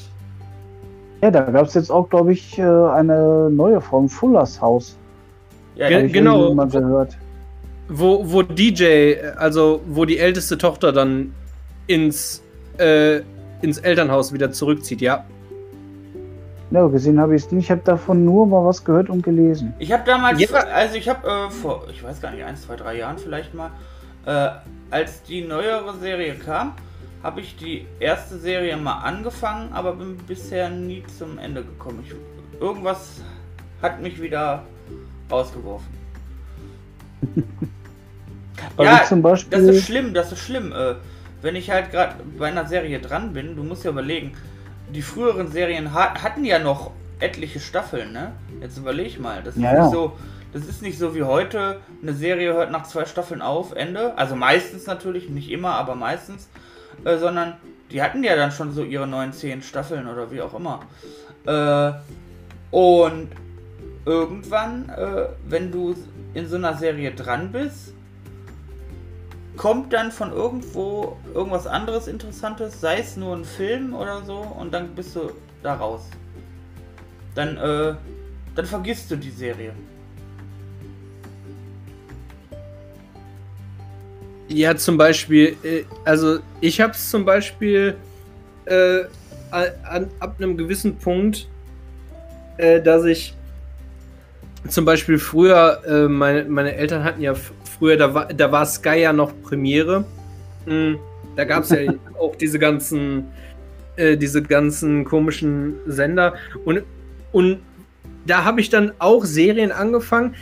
Ja, 1.22 1.30
da 1.32 1.42
gab 1.42 1.68
es 1.68 1.74
jetzt 1.76 1.92
auch, 1.92 2.10
glaube 2.10 2.34
ich, 2.34 2.58
äh, 2.58 2.62
eine 2.64 3.50
neue 3.52 3.80
Form, 3.80 4.10
Fullers 4.10 4.60
Haus. 4.60 4.98
ja, 5.76 5.88
Ge- 5.88 6.10
genau. 6.10 6.54
gehört. 6.66 7.18
Wo, 7.90 8.24
wo 8.32 8.42
DJ, 8.42 9.16
also 9.38 9.82
wo 9.86 10.06
die 10.06 10.18
älteste 10.18 10.58
Tochter 10.58 10.92
dann 10.92 11.34
ins, 11.88 12.42
äh, 12.82 13.22
ins 13.62 13.78
Elternhaus 13.78 14.34
wieder 14.34 14.52
zurückzieht, 14.52 15.02
ja. 15.02 15.24
Ja, 16.72 16.88
gesehen 16.88 17.20
habe 17.20 17.36
ich 17.36 17.44
es 17.44 17.52
nicht. 17.52 17.66
Ich 17.66 17.72
habe 17.72 17.82
davon 17.84 18.24
nur 18.24 18.48
mal 18.48 18.66
was 18.66 18.84
gehört 18.84 19.10
und 19.10 19.24
gelesen. 19.24 19.74
Ich 19.78 19.92
habe 19.92 20.04
damals, 20.06 20.40
Ja. 20.40 20.50
also 20.74 20.96
ich 20.96 21.08
habe 21.10 21.28
äh, 21.28 21.50
vor, 21.50 21.86
ich 21.92 22.02
weiß 22.02 22.22
gar 22.22 22.32
nicht, 22.32 22.44
ein, 22.44 22.56
zwei, 22.56 22.76
drei 22.78 22.98
Jahren 22.98 23.18
vielleicht 23.18 23.54
mal, 23.54 23.72
äh, 24.26 24.50
als 24.90 25.22
die 25.24 25.42
neuere 25.44 25.94
Serie 26.00 26.36
kam, 26.36 26.74
habe 27.24 27.42
ich 27.42 27.58
die 27.58 27.86
erste 28.00 28.38
Serie 28.38 28.78
mal 28.78 29.00
angefangen, 29.00 29.72
aber 29.74 29.94
bin 29.96 30.18
bisher 30.28 30.70
nie 30.70 31.04
zum 31.20 31.38
Ende 31.38 31.62
gekommen. 31.64 32.04
Ich, 32.08 32.16
irgendwas 32.62 33.22
hat 33.82 34.02
mich 34.02 34.22
wieder 34.22 34.64
rausgeworfen. 35.30 35.88
Ja, 38.78 39.04
zum 39.08 39.22
Beispiel. 39.24 39.58
das 39.58 39.76
ist 39.76 39.86
schlimm, 39.86 40.14
das 40.14 40.32
ist 40.32 40.40
schlimm. 40.40 40.72
Äh, 40.72 40.96
wenn 41.42 41.56
ich 41.56 41.70
halt 41.70 41.92
gerade 41.92 42.16
bei 42.38 42.48
einer 42.48 42.66
Serie 42.66 43.00
dran 43.00 43.34
bin, 43.34 43.56
du 43.56 43.64
musst 43.64 43.84
ja 43.84 43.92
überlegen, 43.92 44.34
die 44.94 45.02
früheren 45.02 45.52
Serien 45.52 45.94
ha 45.94 46.22
hatten 46.22 46.44
ja 46.46 46.60
noch 46.60 46.92
etliche 47.20 47.60
Staffeln, 47.60 48.12
ne? 48.12 48.32
Jetzt 48.62 48.78
überleg 48.78 49.20
mal, 49.20 49.42
das 49.44 49.56
ist 49.56 49.62
Ja, 49.62 49.72
nicht 49.72 49.80
ja. 49.80 49.90
so, 49.90 50.14
das 50.54 50.66
ist 50.66 50.82
nicht 50.82 50.98
so 50.98 51.16
wie 51.16 51.24
heute, 51.24 51.80
eine 52.02 52.14
Serie 52.14 52.54
hört 52.54 52.72
nach 52.72 52.84
zwei 52.84 53.06
Staffeln 53.06 53.42
auf, 53.42 53.74
Ende. 53.74 54.18
Also 54.18 54.36
meistens 54.36 54.86
natürlich, 54.88 55.30
nicht 55.30 55.50
immer, 55.50 55.76
aber 55.76 55.96
meistens. 55.96 56.50
Äh, 57.06 57.18
sondern 57.18 57.54
die 57.92 58.02
hatten 58.02 58.24
ja 58.24 58.36
dann 58.36 58.52
schon 58.52 58.74
so 58.74 58.84
ihre 58.84 59.08
neun, 59.08 59.34
zehn 59.34 59.62
Staffeln 59.62 60.08
oder 60.08 60.32
wie 60.32 60.42
auch 60.42 60.54
immer. 60.54 60.82
Äh, 61.46 61.94
und 62.72 63.30
irgendwann, 64.06 64.90
äh, 64.90 65.28
wenn 65.48 65.72
du 65.72 65.96
in 66.34 66.48
so 66.48 66.56
einer 66.56 66.76
Serie 66.76 67.12
dran 67.12 67.52
bist, 67.52 67.94
kommt 69.62 69.94
dann 69.94 70.12
von 70.12 70.32
irgendwo 70.32 71.18
irgendwas 71.36 71.68
anderes 71.68 72.08
Interessantes, 72.08 72.82
sei 72.82 72.98
es 72.98 73.16
nur 73.16 73.36
ein 73.36 73.46
Film 73.46 73.94
oder 73.94 74.24
so, 74.24 74.38
und 74.38 74.74
dann 74.74 74.96
bist 74.96 75.16
du 75.16 75.30
da 75.62 75.76
raus. 75.76 76.02
Dann, 77.36 77.58
äh, 77.58 77.94
dann 78.56 78.66
vergisst 78.66 79.12
du 79.12 79.16
die 79.16 79.30
Serie. 79.30 79.74
Ja, 84.48 84.76
zum 84.76 84.98
Beispiel, 84.98 85.56
äh, 85.62 85.84
also 86.06 86.40
ich 86.60 86.82
habe 86.82 86.94
es 86.94 87.12
zum 87.12 87.24
Beispiel 87.24 87.96
äh, 88.66 89.02
an, 89.52 90.10
ab 90.20 90.38
einem 90.40 90.58
gewissen 90.58 90.98
Punkt, 90.98 91.48
äh, 92.58 92.82
dass 92.82 93.06
ich 93.06 93.36
zum 94.68 94.86
Beispiel 94.86 95.18
früher, 95.18 95.82
äh, 95.86 96.08
meine, 96.08 96.46
meine 96.46 96.76
Eltern 96.76 97.04
hatten 97.04 97.22
ja 97.22 97.34
früher, 97.34 97.98
da 97.98 98.14
war, 98.14 98.26
da 98.28 98.52
war 98.52 98.66
Sky 98.66 99.02
ja 99.02 99.14
noch 99.14 99.34
Premiere. 99.42 100.06
Mhm, 100.66 101.00
da 101.36 101.46
gab 101.46 101.64
es 101.64 101.72
ja 101.72 101.78
auch 102.20 102.36
diese 102.36 102.60
ganzen, 102.60 103.26
äh, 103.96 104.18
diese 104.18 104.42
ganzen 104.42 105.04
komischen 105.04 105.76
Sender. 105.88 106.36
Und, 106.66 106.84
und 107.32 107.60
da 108.26 108.44
habe 108.44 108.62
ich 108.62 108.70
dann 108.70 108.92
auch 109.00 109.26
Serien 109.26 109.72
angefangen, 109.72 110.36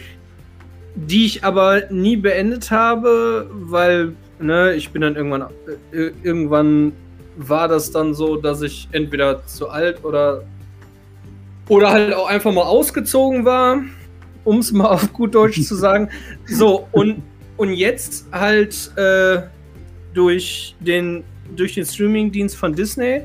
die 0.95 1.25
ich 1.25 1.43
aber 1.43 1.83
nie 1.89 2.17
beendet 2.17 2.71
habe, 2.71 3.49
weil 3.51 4.13
ne, 4.39 4.73
ich 4.73 4.89
bin 4.89 5.01
dann 5.01 5.15
irgendwann 5.15 5.43
äh, 5.91 6.11
irgendwann 6.23 6.93
war 7.37 7.67
das 7.69 7.91
dann 7.91 8.13
so, 8.13 8.35
dass 8.35 8.61
ich 8.61 8.89
entweder 8.91 9.45
zu 9.45 9.69
alt 9.69 10.03
oder 10.03 10.43
oder 11.69 11.91
halt 11.91 12.13
auch 12.13 12.27
einfach 12.27 12.51
mal 12.51 12.63
ausgezogen 12.63 13.45
war, 13.45 13.83
um 14.49 14.59
es 14.59 14.71
mal 14.71 14.87
auf 14.87 15.13
gut 15.13 15.35
Deutsch 15.35 15.61
zu 15.61 15.75
sagen. 15.75 16.09
So 16.47 16.87
und 16.91 17.21
und 17.57 17.73
jetzt 17.73 18.25
halt 18.31 18.91
äh, 18.97 19.41
durch 20.13 20.75
den 20.79 21.23
durch 21.55 21.75
den 21.75 21.85
Streamingdienst 21.85 22.55
von 22.55 22.73
Disney 22.73 23.21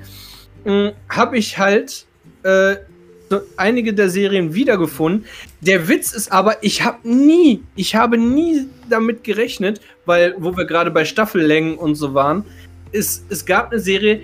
äh, 0.65 0.93
habe 1.09 1.39
ich 1.39 1.59
halt 1.59 2.07
äh, 2.43 2.77
einige 3.57 3.95
der 3.95 4.11
Serien 4.11 4.55
wiedergefunden. 4.55 5.25
Der 5.61 5.89
Witz 5.89 6.13
ist 6.13 6.31
aber, 6.31 6.63
ich 6.63 6.85
habe 6.85 7.09
nie, 7.09 7.63
ich 7.75 7.95
habe 7.95 8.19
nie 8.19 8.67
damit 8.89 9.25
gerechnet, 9.25 9.81
weil, 10.05 10.35
wo 10.39 10.57
wir 10.57 10.67
gerade 10.67 10.91
bei 10.91 11.05
Staffellängen 11.05 11.77
und 11.77 11.95
so 11.95 12.15
waren, 12.15 12.45
ist, 12.93 13.25
es 13.31 13.45
gab 13.47 13.73
eine 13.73 13.81
Serie, 13.81 14.21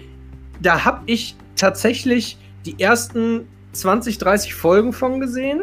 da 0.60 0.84
habe 0.84 1.02
ich 1.06 1.34
tatsächlich 1.56 2.36
die 2.66 2.78
ersten 2.78 3.48
20, 3.72 4.18
30 4.18 4.54
Folgen 4.54 4.92
von 4.92 5.18
gesehen. 5.18 5.62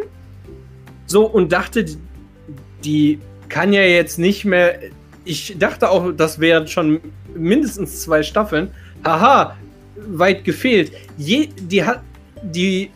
So 1.07 1.25
und 1.25 1.51
dachte, 1.51 1.85
die, 2.83 3.19
kann 3.49 3.73
ja 3.73 3.81
jetzt 3.81 4.19
nicht 4.19 4.45
mehr. 4.45 4.79
Ich 5.25 5.55
dachte 5.57 5.89
auch, 5.89 6.11
das 6.11 6.39
wären 6.39 6.67
schon 6.67 6.99
mindestens 7.35 8.01
zwei 8.01 8.23
Staffeln. 8.23 8.69
Haha, 9.03 9.55
weit 9.95 10.43
gefehlt. 10.43 10.91
Je, 11.17 11.49
die 11.59 11.83
hat 11.83 12.01
die 12.43 12.91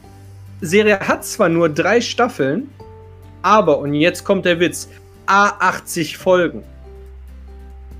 Serie 0.62 1.00
hat 1.00 1.26
zwar 1.26 1.50
nur 1.50 1.68
drei 1.70 2.00
Staffeln, 2.00 2.70
aber, 3.42 3.80
und 3.80 3.96
jetzt 3.96 4.24
kommt 4.24 4.46
der 4.46 4.60
Witz, 4.60 4.88
A80 5.26 6.18
Folgen. 6.18 6.64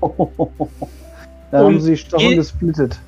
da 0.00 0.06
und 0.06 1.52
haben 1.52 1.80
sie 1.80 1.96
Staffeln 1.96 2.36
gesplittet. 2.36 2.98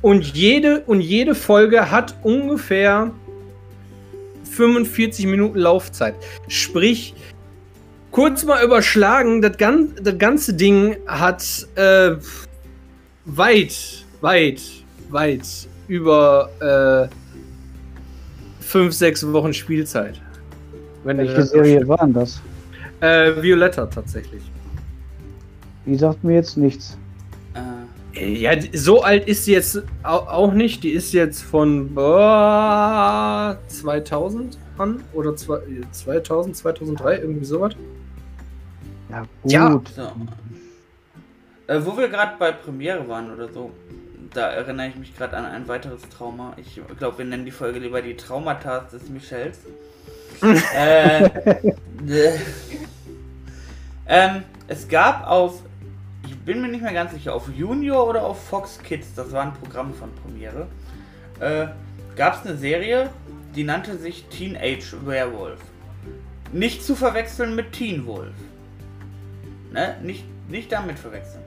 Und 0.00 0.34
jede, 0.34 0.80
und 0.86 1.00
jede 1.00 1.34
Folge 1.34 1.90
hat 1.90 2.14
ungefähr 2.22 3.10
45 4.56 5.26
Minuten 5.26 5.58
Laufzeit. 5.58 6.14
Sprich, 6.48 7.14
kurz 8.10 8.44
mal 8.44 8.64
überschlagen, 8.64 9.42
das, 9.42 9.56
gan 9.56 9.94
das 10.02 10.18
ganze 10.18 10.54
Ding 10.54 10.96
hat 11.06 11.66
äh, 11.76 12.16
weit, 13.26 14.04
weit, 14.20 14.62
weit 15.10 15.42
über 15.88 16.50
äh, 17.10 18.62
fünf, 18.64 18.94
sechs 18.94 19.26
Wochen 19.32 19.52
Spielzeit. 19.52 20.20
Wenn 21.04 21.18
Welche 21.18 21.42
Serie 21.44 21.86
waren 21.86 22.12
das? 22.12 22.40
Äh, 23.00 23.40
Violetta 23.40 23.86
tatsächlich. 23.86 24.42
Die 25.84 25.94
sagt 25.94 26.24
mir 26.24 26.34
jetzt 26.34 26.56
nichts. 26.56 26.98
Ja, 28.18 28.52
so 28.72 29.02
alt 29.02 29.28
ist 29.28 29.44
sie 29.44 29.52
jetzt 29.52 29.82
auch 30.02 30.52
nicht. 30.52 30.82
Die 30.82 30.90
ist 30.90 31.12
jetzt 31.12 31.42
von 31.42 31.94
boah, 31.94 33.58
2000 33.68 34.58
an 34.78 35.02
oder 35.12 35.36
2000, 35.36 36.56
2003, 36.56 37.18
irgendwie 37.18 37.44
sowas. 37.44 37.74
Ja, 39.10 39.20
gut. 39.20 39.52
Ja. 39.52 39.82
So. 39.94 40.12
Äh, 41.66 41.84
wo 41.84 41.96
wir 41.96 42.08
gerade 42.08 42.32
bei 42.38 42.52
Premiere 42.52 43.06
waren 43.08 43.32
oder 43.32 43.52
so, 43.52 43.70
da 44.32 44.50
erinnere 44.50 44.88
ich 44.88 44.96
mich 44.96 45.16
gerade 45.16 45.36
an 45.36 45.44
ein 45.44 45.66
weiteres 45.68 46.02
Trauma. 46.08 46.54
Ich 46.56 46.80
glaube, 46.98 47.18
wir 47.18 47.24
nennen 47.24 47.44
die 47.44 47.50
Folge 47.50 47.78
lieber 47.78 48.02
die 48.02 48.16
Traumata 48.16 48.80
des 48.80 49.08
Michels. 49.08 49.58
äh, 50.76 51.24
äh, 51.24 52.38
ähm, 54.06 54.42
es 54.68 54.86
gab 54.86 55.26
auf, 55.26 55.62
ich 56.26 56.38
bin 56.38 56.60
mir 56.60 56.68
nicht 56.68 56.82
mehr 56.82 56.92
ganz 56.92 57.12
sicher, 57.12 57.34
auf 57.34 57.48
Junior 57.48 58.06
oder 58.06 58.24
auf 58.24 58.42
Fox 58.48 58.78
Kids, 58.78 59.14
das 59.14 59.32
war 59.32 59.42
ein 59.42 59.54
Programm 59.54 59.94
von 59.94 60.10
Premiere, 60.14 60.66
äh, 61.40 61.66
gab 62.16 62.34
es 62.34 62.46
eine 62.48 62.56
Serie, 62.56 63.10
die 63.54 63.64
nannte 63.64 63.96
sich 63.96 64.26
Teenage 64.26 64.96
Werewolf. 65.04 65.60
Nicht 66.52 66.84
zu 66.84 66.94
verwechseln 66.94 67.54
mit 67.54 67.72
Teen 67.72 68.06
Wolf. 68.06 68.34
Ne? 69.72 69.96
Nicht, 70.02 70.24
nicht 70.48 70.70
damit 70.72 70.98
verwechseln. 70.98 71.42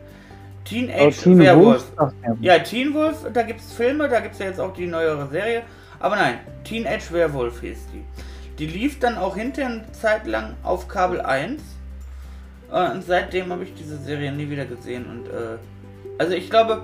Teenage 0.65 1.17
oh, 1.19 1.23
Teen 1.23 1.39
Werewolf. 1.39 1.85
Wolf? 1.97 2.13
Ja, 2.41 2.59
Teen 2.59 2.93
Wolf, 2.93 3.25
da 3.33 3.43
gibt 3.43 3.61
es 3.61 3.73
Filme, 3.73 4.07
da 4.07 4.19
gibt 4.19 4.33
es 4.33 4.39
ja 4.39 4.47
jetzt 4.47 4.59
auch 4.59 4.73
die 4.73 4.87
neuere 4.87 5.27
Serie. 5.29 5.63
Aber 5.99 6.15
nein, 6.15 6.39
Teenage 6.63 7.11
Werewolf 7.11 7.61
hieß 7.61 7.87
die. 7.93 8.03
Die 8.57 8.67
lief 8.67 8.99
dann 8.99 9.17
auch 9.17 9.35
hinterher 9.35 9.71
eine 9.71 9.91
Zeit 9.91 10.27
lang 10.27 10.55
auf 10.63 10.87
Kabel 10.87 11.21
1. 11.21 11.61
Und 12.71 13.03
seitdem 13.05 13.51
habe 13.51 13.63
ich 13.63 13.73
diese 13.73 13.97
Serie 13.97 14.31
nie 14.31 14.49
wieder 14.49 14.65
gesehen. 14.65 15.05
Und 15.09 15.27
äh, 15.27 15.57
also 16.17 16.33
ich 16.33 16.49
glaube, 16.49 16.83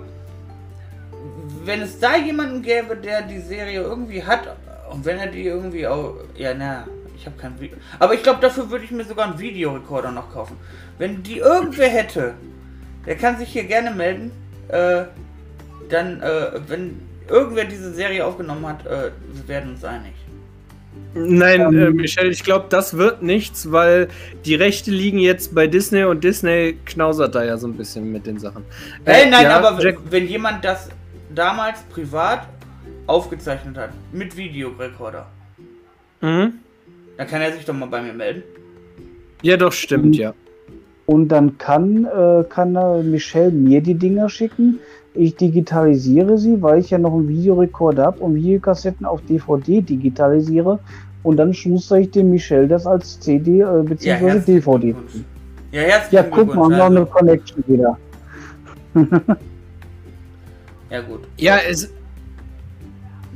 wenn 1.63 1.81
es 1.81 1.99
da 1.99 2.17
jemanden 2.17 2.61
gäbe, 2.61 2.95
der 2.95 3.21
die 3.21 3.39
Serie 3.39 3.81
irgendwie 3.81 4.23
hat, 4.23 4.55
und 4.91 5.05
wenn 5.05 5.17
er 5.17 5.27
die 5.27 5.45
irgendwie 5.45 5.87
auch. 5.87 6.15
Ja, 6.35 6.53
na, 6.53 6.85
ich 7.15 7.25
habe 7.25 7.37
kein 7.37 7.59
Video. 7.59 7.77
Aber 7.99 8.13
ich 8.13 8.23
glaube, 8.23 8.39
dafür 8.41 8.69
würde 8.69 8.85
ich 8.85 8.91
mir 8.91 9.03
sogar 9.03 9.27
einen 9.27 9.39
Videorekorder 9.39 10.11
noch 10.11 10.31
kaufen. 10.31 10.57
Wenn 10.97 11.23
die 11.23 11.39
irgendwer 11.39 11.89
hätte, 11.89 12.35
der 13.05 13.15
kann 13.15 13.37
sich 13.37 13.49
hier 13.49 13.65
gerne 13.65 13.91
melden. 13.91 14.31
Äh, 14.67 15.05
dann, 15.89 16.21
äh, 16.21 16.59
wenn 16.67 17.01
irgendwer 17.27 17.65
diese 17.65 17.93
Serie 17.93 18.25
aufgenommen 18.25 18.65
hat, 18.67 18.85
äh, 18.85 19.11
wir 19.33 19.47
werden 19.47 19.71
uns 19.71 19.83
einig. 19.83 20.13
Nein, 21.17 21.61
ähm, 21.61 21.77
äh, 21.77 21.89
Michelle, 21.91 22.29
ich 22.29 22.43
glaube, 22.43 22.65
das 22.69 22.97
wird 22.97 23.23
nichts, 23.23 23.71
weil 23.71 24.09
die 24.43 24.55
Rechte 24.55 24.91
liegen 24.91 25.17
jetzt 25.17 25.55
bei 25.55 25.65
Disney 25.65 26.03
und 26.03 26.25
Disney 26.25 26.77
knausert 26.85 27.35
da 27.35 27.43
ja 27.43 27.57
so 27.57 27.67
ein 27.67 27.77
bisschen 27.77 28.11
mit 28.11 28.25
den 28.25 28.37
Sachen. 28.37 28.65
Hey, 29.05 29.23
äh, 29.23 29.29
nein, 29.29 29.43
ja, 29.43 29.57
aber 29.57 29.81
Jack 29.81 29.99
wenn 30.09 30.27
jemand 30.27 30.65
das 30.65 30.89
damals 31.33 31.81
privat 31.83 32.47
aufgezeichnet 33.07 33.77
hat, 33.77 33.91
mit 34.11 34.35
Videorekorder, 34.35 35.25
mhm. 36.19 36.55
dann 37.17 37.27
kann 37.27 37.41
er 37.41 37.53
sich 37.53 37.63
doch 37.63 37.73
mal 37.73 37.87
bei 37.87 38.01
mir 38.01 38.13
melden. 38.13 38.43
Ja, 39.41 39.55
doch, 39.55 39.71
stimmt, 39.71 40.07
mhm. 40.07 40.13
ja. 40.13 40.33
Und 41.05 41.27
dann 41.29 41.57
kann, 41.57 42.05
äh, 42.05 42.43
kann 42.49 42.75
äh, 42.75 43.03
Michelle 43.03 43.51
mir 43.51 43.81
die 43.81 43.93
Dinger 43.93 44.29
schicken. 44.29 44.79
Ich 45.13 45.35
digitalisiere 45.35 46.37
sie, 46.37 46.61
weil 46.61 46.79
ich 46.79 46.89
ja 46.89 46.97
noch 46.97 47.13
einen 47.13 47.27
Videorekorder 47.27 48.05
habe 48.05 48.19
und 48.19 48.35
Videokassetten 48.35 49.05
auf 49.05 49.21
DVD 49.21 49.81
digitalisiere. 49.81 50.79
Und 51.23 51.37
dann 51.37 51.53
schmustere 51.53 52.01
ich 52.01 52.11
dem 52.11 52.31
Michelle 52.31 52.67
das 52.67 52.85
als 52.85 53.19
CD 53.19 53.61
äh, 53.61 53.83
bzw. 53.83 54.27
Ja, 54.27 54.35
DVD. 54.35 54.95
Ja, 55.71 55.81
herzlichen 55.81 56.15
ja, 56.15 56.23
guck 56.23 56.55
mal, 56.55 56.63
haben 56.63 56.93
wir 56.93 56.99
eine 57.01 57.05
Connection 57.05 57.63
wieder. 57.67 57.97
ja, 60.89 61.01
gut. 61.01 61.21
Ja, 61.37 61.57
es. 61.67 61.91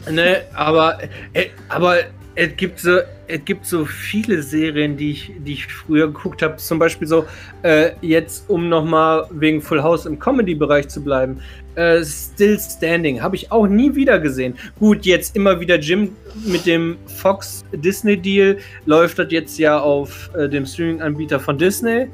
Ne, 0.09 0.37
aber, 0.55 0.99
äh, 1.33 1.47
aber 1.67 1.95
es 2.35 2.55
gibt 2.55 2.79
so, 2.79 2.99
es 3.27 3.45
gibt 3.45 3.65
so 3.65 3.85
viele 3.85 4.41
Serien, 4.41 4.95
die 4.95 5.11
ich, 5.11 5.31
die 5.39 5.53
ich 5.53 5.67
früher 5.67 6.07
geguckt 6.07 6.41
habe. 6.41 6.57
Zum 6.57 6.79
Beispiel 6.79 7.07
so, 7.07 7.25
äh, 7.63 7.91
jetzt 8.01 8.49
um 8.49 8.69
nochmal 8.69 9.25
wegen 9.31 9.61
Full 9.61 9.83
House 9.83 10.05
im 10.05 10.17
Comedy-Bereich 10.17 10.87
zu 10.87 11.03
bleiben. 11.03 11.41
Äh, 11.75 12.03
Still 12.03 12.59
Standing 12.59 13.21
habe 13.21 13.35
ich 13.35 13.51
auch 13.51 13.67
nie 13.67 13.93
wieder 13.93 14.19
gesehen. 14.19 14.55
Gut, 14.79 15.05
jetzt 15.05 15.35
immer 15.35 15.59
wieder 15.59 15.77
Jim 15.77 16.15
mit 16.45 16.65
dem 16.65 16.97
Fox 17.07 17.63
Disney 17.73 18.17
Deal 18.17 18.57
läuft 18.85 19.19
das 19.19 19.31
jetzt 19.31 19.59
ja 19.59 19.79
auf 19.79 20.29
äh, 20.35 20.47
dem 20.47 20.65
Streaming-Anbieter 20.65 21.39
von 21.39 21.57
Disney. 21.57 22.07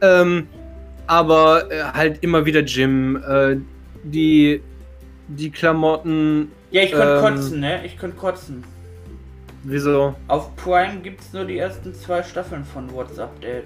Ähm, 0.00 0.46
aber 1.06 1.70
äh, 1.70 1.82
halt 1.92 2.22
immer 2.22 2.44
wieder 2.44 2.60
Jim. 2.60 3.16
Äh, 3.28 3.56
die, 4.04 4.60
die 5.28 5.50
Klamotten. 5.50 6.52
Ja, 6.70 6.82
ich 6.82 6.92
könnte 6.92 7.14
ähm, 7.14 7.20
kotzen, 7.20 7.60
ne? 7.60 7.84
Ich 7.84 7.98
könnte 7.98 8.16
kotzen. 8.16 8.64
Wieso? 9.68 10.14
Auf 10.28 10.54
Prime 10.54 11.00
gibt 11.02 11.20
es 11.22 11.32
nur 11.32 11.44
die 11.44 11.58
ersten 11.58 11.92
zwei 11.92 12.22
Staffeln 12.22 12.64
von 12.64 12.92
What's 12.94 13.18
Update. 13.18 13.64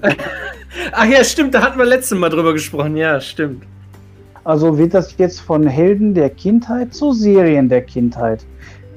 Ach 0.92 1.04
ja, 1.06 1.24
stimmt, 1.24 1.54
da 1.54 1.62
hatten 1.62 1.78
wir 1.78 1.84
letztes 1.86 2.16
Mal 2.16 2.28
drüber 2.30 2.52
gesprochen. 2.52 2.96
Ja, 2.96 3.20
stimmt. 3.20 3.64
Also 4.44 4.78
wird 4.78 4.94
das 4.94 5.16
jetzt 5.18 5.40
von 5.40 5.66
Helden 5.66 6.14
der 6.14 6.30
Kindheit 6.30 6.94
zu 6.94 7.12
Serien 7.12 7.68
der 7.68 7.82
Kindheit. 7.82 8.44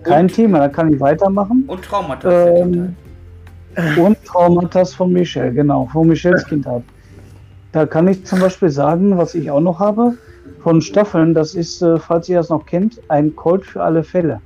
Kein 0.03 0.25
Und- 0.25 0.33
Thema, 0.35 0.59
da 0.59 0.69
kann 0.69 0.93
ich 0.93 0.99
weitermachen. 0.99 1.63
Und 1.67 1.83
Traumata. 1.83 2.29
der 2.29 2.55
Ähm, 2.57 2.95
Kindheit. 3.75 3.97
Und 3.97 4.25
Traumata 4.25 4.85
von 4.85 5.11
Michelle, 5.11 5.51
genau, 5.51 5.89
von 5.91 6.07
Michelles 6.07 6.45
Kindheit. 6.45 6.83
Da 7.71 7.87
kann 7.87 8.07
ich 8.07 8.23
zum 8.25 8.39
Beispiel 8.39 8.69
sagen, 8.69 9.17
was 9.17 9.33
ich 9.33 9.49
auch 9.49 9.59
noch 9.59 9.79
habe, 9.79 10.13
von 10.61 10.79
Staffeln, 10.81 11.33
das 11.33 11.55
ist, 11.55 11.81
äh, 11.81 11.97
falls 11.97 12.29
ihr 12.29 12.37
das 12.37 12.49
noch 12.49 12.67
kennt, 12.67 13.01
ein 13.09 13.35
Colt 13.35 13.65
für 13.65 13.81
alle 13.81 14.03
Fälle. 14.03 14.39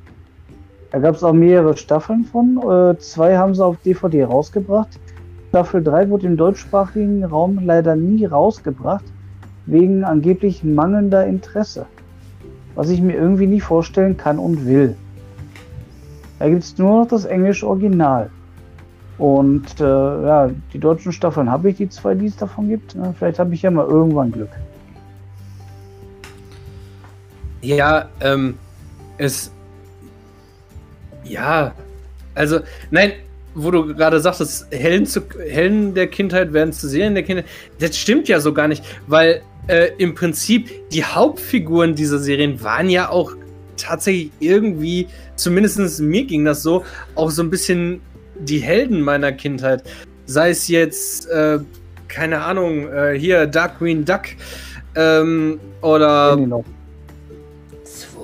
Da 0.92 1.00
gab 1.00 1.16
es 1.16 1.24
auch 1.24 1.34
mehrere 1.34 1.76
Staffeln 1.76 2.24
von. 2.26 2.58
Äh, 2.58 2.98
zwei 3.00 3.38
haben 3.38 3.54
sie 3.54 3.64
auf 3.64 3.78
DVD 3.84 4.24
rausgebracht. 4.26 5.00
Staffel 5.50 5.84
3 5.84 6.10
wurde 6.10 6.28
im 6.28 6.38
deutschsprachigen 6.38 7.24
Raum 7.24 7.60
leider 7.64 7.96
nie 7.96 8.26
rausgebracht, 8.26 9.06
wegen 9.66 10.04
angeblich 10.04 10.64
mangelnder 10.64 11.26
Interesse. 11.26 11.86
Was 12.76 12.90
ich 12.90 13.02
mir 13.02 13.16
irgendwie 13.16 13.48
nie 13.48 13.62
vorstellen 13.62 14.18
kann 14.18 14.40
und 14.40 14.66
will. 14.66 14.96
Da 16.40 16.48
gibt 16.50 16.64
es 16.64 16.78
nur 16.78 17.02
noch 17.02 17.08
das 17.08 17.26
englische 17.26 17.68
Original. 17.68 18.30
Und 19.18 19.80
äh, 19.80 19.84
ja, 19.84 20.50
die 20.74 20.80
deutschen 20.80 21.12
Staffeln 21.12 21.50
habe 21.50 21.70
ich, 21.70 21.78
die 21.78 21.90
zwei, 21.90 22.14
die 22.14 22.28
es 22.28 22.36
davon 22.36 22.70
gibt. 22.70 22.96
Vielleicht 23.18 23.40
habe 23.40 23.54
ich 23.54 23.64
ja 23.64 23.72
mal 23.72 23.88
irgendwann 23.88 24.32
Glück. 24.32 24.52
Ja, 27.62 28.06
ähm, 28.22 28.56
es. 29.18 29.52
Ja, 31.30 31.74
also, 32.36 32.60
nein, 32.92 33.14
wo 33.56 33.72
du 33.72 33.96
gerade 33.96 34.20
sagtest, 34.20 34.68
Helden, 34.72 35.08
zu, 35.08 35.22
Helden 35.50 35.96
der 35.96 36.08
Kindheit 36.08 36.54
werden 36.54 36.72
zu 36.72 36.88
Serien 36.88 37.16
der 37.16 37.24
Kindheit, 37.24 37.46
das 37.80 37.98
stimmt 37.98 38.28
ja 38.28 38.40
so 38.40 38.54
gar 38.54 38.68
nicht, 38.68 38.84
weil 39.08 39.42
äh, 39.68 39.90
im 39.98 40.14
Prinzip 40.14 40.70
die 40.92 41.04
Hauptfiguren 41.04 41.96
dieser 41.96 42.20
Serien 42.20 42.62
waren 42.64 42.90
ja 42.90 43.10
auch 43.10 43.34
tatsächlich 43.76 44.32
irgendwie, 44.40 45.08
zumindest 45.36 46.00
mir 46.00 46.26
ging 46.26 46.46
das 46.46 46.62
so, 46.62 46.86
auch 47.16 47.32
so 47.32 47.42
ein 47.42 47.50
bisschen 47.50 48.02
die 48.40 48.60
Helden 48.60 49.02
meiner 49.02 49.32
Kindheit. 49.32 49.84
Sei 50.28 50.52
es 50.52 50.68
jetzt, 50.68 51.28
äh, 51.30 51.60
keine 52.08 52.42
Ahnung, 52.42 52.88
äh, 52.94 53.18
hier 53.18 53.48
Darkwing 53.48 54.06
Duck 54.06 54.24
ähm, 54.96 55.60
oder 55.82 56.38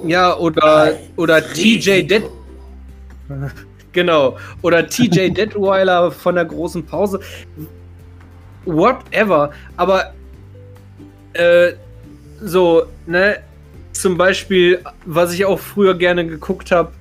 ja, 0.06 0.38
oder, 0.38 0.98
oder 1.16 1.42
TJ 1.42 2.04
Dead. 2.04 2.24
Genau. 3.92 4.38
Oder 4.62 4.88
TJ 4.88 5.30
Detweiler 5.36 6.12
von 6.12 6.36
der 6.36 6.46
großen 6.46 6.86
Pause. 6.86 7.20
Whatever. 8.66 9.52
Aber 9.78 10.14
äh, 11.34 11.74
so, 12.42 12.84
ne, 13.06 13.38
zum 13.92 14.18
Beispiel, 14.18 14.80
was 15.06 15.34
ich 15.34 15.46
auch 15.46 15.60
früher 15.60 15.94
gerne 15.96 16.26
geguckt 16.26 16.72
habe, 16.72 16.92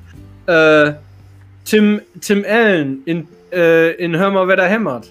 äh, 0.47 0.93
Tim, 1.65 2.01
Tim 2.21 2.45
Allen 2.49 3.03
in, 3.05 3.29
äh, 3.53 3.93
in 3.95 4.17
Hör 4.19 4.31
mal, 4.31 4.49
wer 4.49 4.57
da 4.57 4.67
hämmert. 4.67 5.11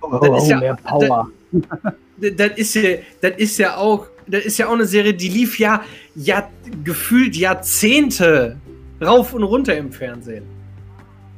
Oh, 0.00 0.16
Das 0.18 0.44
ist 0.44 0.48
ja- 0.50 0.58
mehr 0.60 0.76
Power. 0.76 1.28
D- 1.52 1.60
Das 2.36 2.50
ist 2.56 2.74
ja, 2.74 2.96
das 3.22 3.32
ist 3.38 3.56
ja 3.58 3.76
auch, 3.78 4.06
das 4.26 4.44
ist 4.44 4.58
ja 4.58 4.68
auch 4.68 4.74
eine 4.74 4.84
Serie, 4.84 5.14
die 5.14 5.30
lief 5.30 5.58
ja, 5.58 5.82
ja 6.14 6.50
gefühlt 6.84 7.34
Jahrzehnte 7.34 8.58
rauf 9.00 9.32
und 9.34 9.42
runter 9.42 9.76
im 9.76 9.92
Fernsehen. 9.92 10.44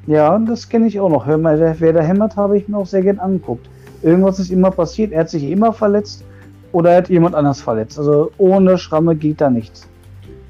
Ja, 0.07 0.37
das 0.38 0.69
kenne 0.69 0.87
ich 0.88 0.99
auch 0.99 1.09
noch. 1.11 1.26
Hör 1.26 1.38
mal, 1.38 1.76
wer- 1.78 1.92
da 1.92 2.00
hämmert, 2.00 2.37
habe 2.37 2.59
ich 2.59 2.66
mir 2.69 2.76
auch 2.76 2.87
sehr 2.87 3.02
gern 3.02 3.19
angeguckt. 3.21 3.69
Irgendwas 4.02 4.38
ist 4.40 4.50
immer 4.50 4.71
passiert. 4.71 5.12
Er 5.12 5.21
hat 5.21 5.31
sich 5.31 5.45
immer 5.45 5.73
verletzt 5.73 6.25
oder 6.73 6.90
er 6.90 6.97
hat 6.99 7.09
jemand 7.09 7.35
anders 7.37 7.61
verletzt. 7.61 7.99
Also 7.99 8.33
ohne 8.38 8.78
Schramme 8.78 9.14
geht 9.14 9.40
da 9.40 9.49
nichts. 9.49 9.87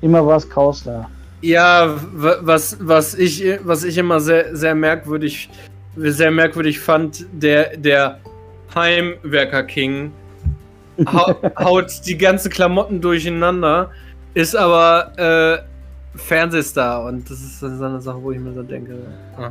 Immer 0.01 0.27
war 0.27 0.37
es 0.39 0.49
Chaos 0.49 0.85
da. 0.85 1.09
Ja, 1.43 1.95
wa- 2.15 2.37
was, 2.41 2.79
was, 2.81 3.15
ich, 3.15 3.45
was 3.65 3.85
ich 3.85 3.99
immer 3.99 4.21
sehr, 4.21 4.57
sehr 4.57 4.75
merkwürdig, 4.75 5.51
sehr 5.97 6.31
merkwürdig 6.31 6.81
fand, 6.81 7.27
der, 7.33 7.77
der 7.77 8.21
Heimwerker 8.75 9.65
King 9.65 10.13
hau, 11.13 11.35
haut 11.59 11.93
die 12.07 12.17
ganzen 12.17 12.51
Klamotten 12.51 13.01
durcheinander, 13.03 13.91
ist 14.35 14.57
aber 14.57 15.13
äh, 15.19 15.72
Fernsehstar 16.15 17.07
und 17.07 17.29
das 17.31 17.41
ist 17.41 17.61
so 17.61 17.67
eine 17.67 18.01
Sache, 18.01 18.23
wo 18.23 18.33
ich 18.33 18.39
mir 18.39 18.53
so 18.53 18.63
denke, 18.63 18.95
ah, 19.39 19.51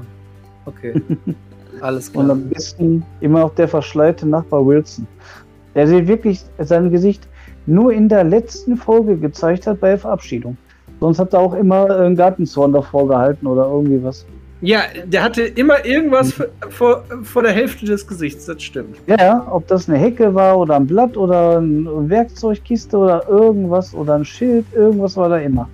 okay, 0.65 0.93
alles 1.81 2.09
Und 2.09 2.25
klar. 2.25 2.29
am 2.31 2.49
besten 2.49 3.03
immer 3.19 3.41
noch 3.41 3.55
der 3.55 3.67
verschleierte 3.67 4.27
Nachbar 4.27 4.65
Wilson. 4.65 5.07
Der 5.73 5.87
sich 5.87 6.05
wirklich 6.07 6.43
sein 6.59 6.91
Gesicht 6.91 7.27
nur 7.65 7.93
in 7.93 8.09
der 8.09 8.23
letzten 8.25 8.75
Folge 8.75 9.15
gezeigt 9.17 9.67
hat 9.67 9.79
bei 9.79 9.89
der 9.89 9.97
Verabschiedung. 9.97 10.57
Sonst 10.99 11.17
hat 11.19 11.33
er 11.33 11.39
auch 11.39 11.53
immer 11.53 11.89
einen 11.89 12.15
Gartenzorn 12.15 12.73
davor 12.73 13.07
gehalten 13.07 13.47
oder 13.47 13.65
irgendwie 13.65 14.03
was. 14.03 14.25
Ja, 14.61 14.81
der 15.05 15.23
hatte 15.23 15.41
immer 15.41 15.83
irgendwas 15.83 16.33
vor, 16.33 16.45
vor, 16.69 17.03
vor 17.23 17.41
der 17.41 17.53
Hälfte 17.53 17.85
des 17.87 18.05
Gesichts, 18.05 18.45
das 18.45 18.61
stimmt. 18.61 18.97
Ja, 19.07 19.15
Ja, 19.19 19.47
ob 19.49 19.65
das 19.67 19.89
eine 19.89 19.97
Hecke 19.97 20.35
war 20.35 20.59
oder 20.59 20.75
ein 20.75 20.85
Blatt 20.85 21.17
oder 21.17 21.57
eine 21.57 22.09
Werkzeugkiste 22.09 22.95
oder 22.95 23.27
irgendwas 23.27 23.95
oder 23.95 24.13
ein 24.15 24.25
Schild, 24.25 24.65
irgendwas 24.75 25.17
war 25.17 25.29
da 25.29 25.37
immer. 25.37 25.67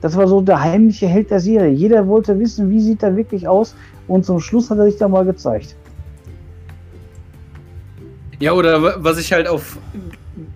Das 0.00 0.16
war 0.16 0.28
so 0.28 0.40
der 0.40 0.60
heimliche 0.60 1.06
Held 1.08 1.30
der 1.30 1.40
Serie. 1.40 1.70
Jeder 1.72 2.06
wollte 2.06 2.38
wissen, 2.38 2.70
wie 2.70 2.80
sieht 2.80 3.02
er 3.02 3.16
wirklich 3.16 3.48
aus 3.48 3.74
und 4.06 4.24
zum 4.24 4.40
Schluss 4.40 4.70
hat 4.70 4.78
er 4.78 4.84
sich 4.84 4.96
da 4.96 5.08
mal 5.08 5.24
gezeigt. 5.24 5.74
Ja, 8.38 8.52
oder 8.52 8.82
wa- 8.82 8.94
was 8.98 9.18
ich 9.18 9.32
halt 9.32 9.48
auf 9.48 9.78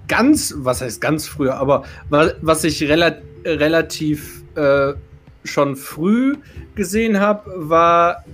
ganz, 0.06 0.54
was 0.58 0.80
heißt 0.80 1.00
ganz 1.00 1.26
früher, 1.26 1.56
aber 1.56 1.82
wa- 2.10 2.30
was 2.40 2.62
ich 2.62 2.82
rela 2.88 3.16
relativ 3.44 4.44
äh, 4.54 4.92
schon 5.44 5.74
früh 5.74 6.36
gesehen 6.76 7.18
habe, 7.18 7.50
war 7.56 8.24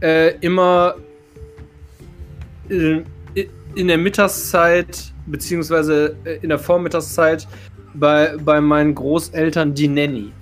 äh, 0.00 0.34
immer 0.40 0.94
äh, 2.70 3.02
in 3.74 3.88
der 3.88 3.98
Mittagszeit, 3.98 5.12
beziehungsweise 5.26 6.16
äh, 6.24 6.38
in 6.40 6.48
der 6.48 6.58
Vormittagszeit 6.58 7.46
bei, 7.94 8.34
bei 8.38 8.60
meinen 8.60 8.94
Großeltern 8.94 9.74
die 9.74 9.88
Nanny. 9.88 10.32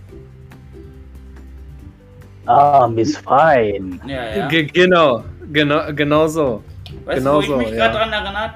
Ah, 2.46 2.88
Miss 2.88 3.16
Fein. 3.18 4.00
Ja, 4.06 4.36
ja. 4.36 4.48
Ge- 4.48 4.66
Genau, 4.66 5.22
genau, 5.52 5.92
genau 5.94 6.26
so. 6.28 6.62
Weißt 7.04 7.18
genau 7.18 7.32
du, 7.32 7.36
wo 7.36 7.40
ich 7.42 7.46
so, 7.48 7.56
mich 7.58 7.70
ja. 7.70 7.88
gerade 7.88 7.98
dran 7.98 8.12
erinnert? 8.12 8.54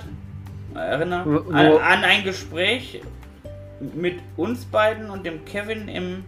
Erinnere? 0.75 1.25
Wo- 1.27 1.45
wo- 1.47 1.53
An, 1.53 1.67
an 1.99 2.05
ein 2.05 2.25
Gespräch 2.25 3.03
mit 3.95 4.15
uns 4.37 4.65
beiden 4.65 5.11
und 5.11 5.27
dem 5.27 5.45
Kevin 5.45 5.89
im 5.89 6.25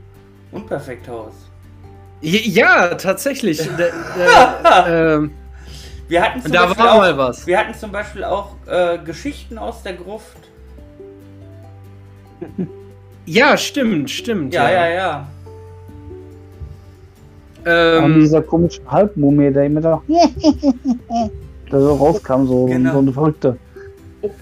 Unperfekthaus. 0.52 1.32
Ja, 2.20 2.94
tatsächlich. 2.94 3.58
Da- 3.78 4.58
da- 4.62 5.14
ähm, 5.14 5.30
Wir 6.08 6.22
hatten 6.22 6.42
zum 6.42 6.52
Da 6.52 6.66
Beispiel 6.66 6.84
war 6.84 6.92
auch, 6.92 6.98
mal 6.98 7.16
was. 7.18 7.46
Wir 7.46 7.58
hatten 7.58 7.72
zum 7.74 7.90
Beispiel 7.92 8.24
auch 8.24 8.50
äh, 8.66 8.98
Geschichten 8.98 9.56
aus 9.56 9.82
der 9.82 9.94
Gruft. 9.94 10.36
Ja, 13.26 13.56
stimmt, 13.56 14.10
stimmt. 14.10 14.52
Ja, 14.54 14.70
ja, 14.70 14.88
ja. 14.88 15.28
Und 17.64 17.70
Ähm, 18.12 18.20
dieser 18.20 18.42
komische 18.42 18.80
Halbmumie, 18.86 19.50
der 19.50 19.64
immer 19.64 19.80
da, 19.80 20.02
da 21.70 21.80
so 21.80 21.94
rauskam, 21.94 22.46
so, 22.46 22.66
Genau. 22.66 22.92
so 22.92 22.98
eine 22.98 23.12
Verrückte. 23.12 23.56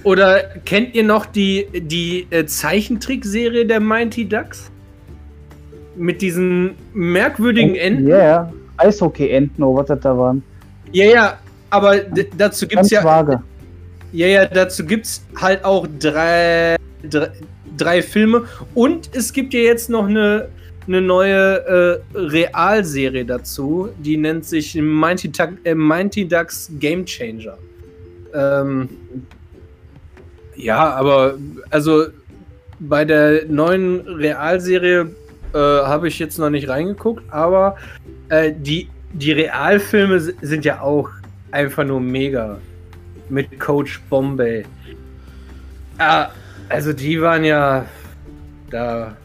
oder 0.02 0.40
kennt 0.64 0.94
ihr 0.96 1.04
noch 1.04 1.26
die, 1.26 1.66
die 1.72 2.26
äh, 2.30 2.46
Zeichentrickserie 2.46 3.64
der 3.64 3.78
Mighty 3.80 4.28
Ducks? 4.28 4.70
Mit 5.96 6.20
diesen 6.22 6.74
merkwürdigen 6.94 7.76
Enden? 7.76 8.08
Ja, 8.08 8.18
ja. 8.24 8.52
Eishockey-Enten, 8.78 9.62
oder 9.62 9.82
was 9.82 9.86
das 9.88 10.00
da 10.00 10.16
waren. 10.18 10.42
Ja, 10.90 11.04
ja, 11.04 11.38
aber 11.70 11.98
dazu 12.36 12.66
gibt's 12.66 12.90
Ganz 12.90 12.90
ja. 12.90 13.04
vage. 13.04 13.40
Ja, 14.12 14.26
ja, 14.26 14.46
dazu 14.46 14.84
gibt's 14.84 15.24
halt 15.40 15.64
auch 15.64 15.86
drei, 15.98 16.76
drei, 17.08 17.30
drei 17.76 18.02
Filme 18.02 18.44
und 18.74 19.10
es 19.14 19.32
gibt 19.32 19.54
ja 19.54 19.60
jetzt 19.60 19.90
noch 19.90 20.06
eine, 20.06 20.48
eine 20.86 21.00
neue 21.00 22.00
äh, 22.14 22.18
Realserie 22.18 23.24
dazu, 23.24 23.88
die 23.98 24.16
nennt 24.16 24.44
sich 24.44 24.74
Mighty, 24.74 25.30
äh, 25.64 25.74
Mighty 25.74 26.26
Ducks 26.26 26.70
Game 26.78 27.04
Changer. 27.04 27.58
Ähm, 28.34 28.88
ja, 30.56 30.90
aber 30.90 31.38
also 31.70 32.06
bei 32.80 33.04
der 33.04 33.46
neuen 33.46 34.00
Realserie 34.00 35.10
äh, 35.52 35.58
habe 35.58 36.08
ich 36.08 36.18
jetzt 36.18 36.38
noch 36.38 36.50
nicht 36.50 36.68
reingeguckt, 36.68 37.22
aber 37.32 37.76
äh, 38.28 38.52
die, 38.56 38.88
die 39.12 39.32
Realfilme 39.32 40.20
si- 40.20 40.34
sind 40.42 40.64
ja 40.64 40.80
auch 40.80 41.10
einfach 41.50 41.84
nur 41.84 42.00
mega 42.00 42.58
mit 43.28 43.60
Coach 43.60 44.00
Bombay. 44.10 44.64
Ah, 45.98 46.30
also 46.72 46.92
die 46.92 47.20
waren 47.20 47.44
ja 47.44 47.84
da. 48.70 49.16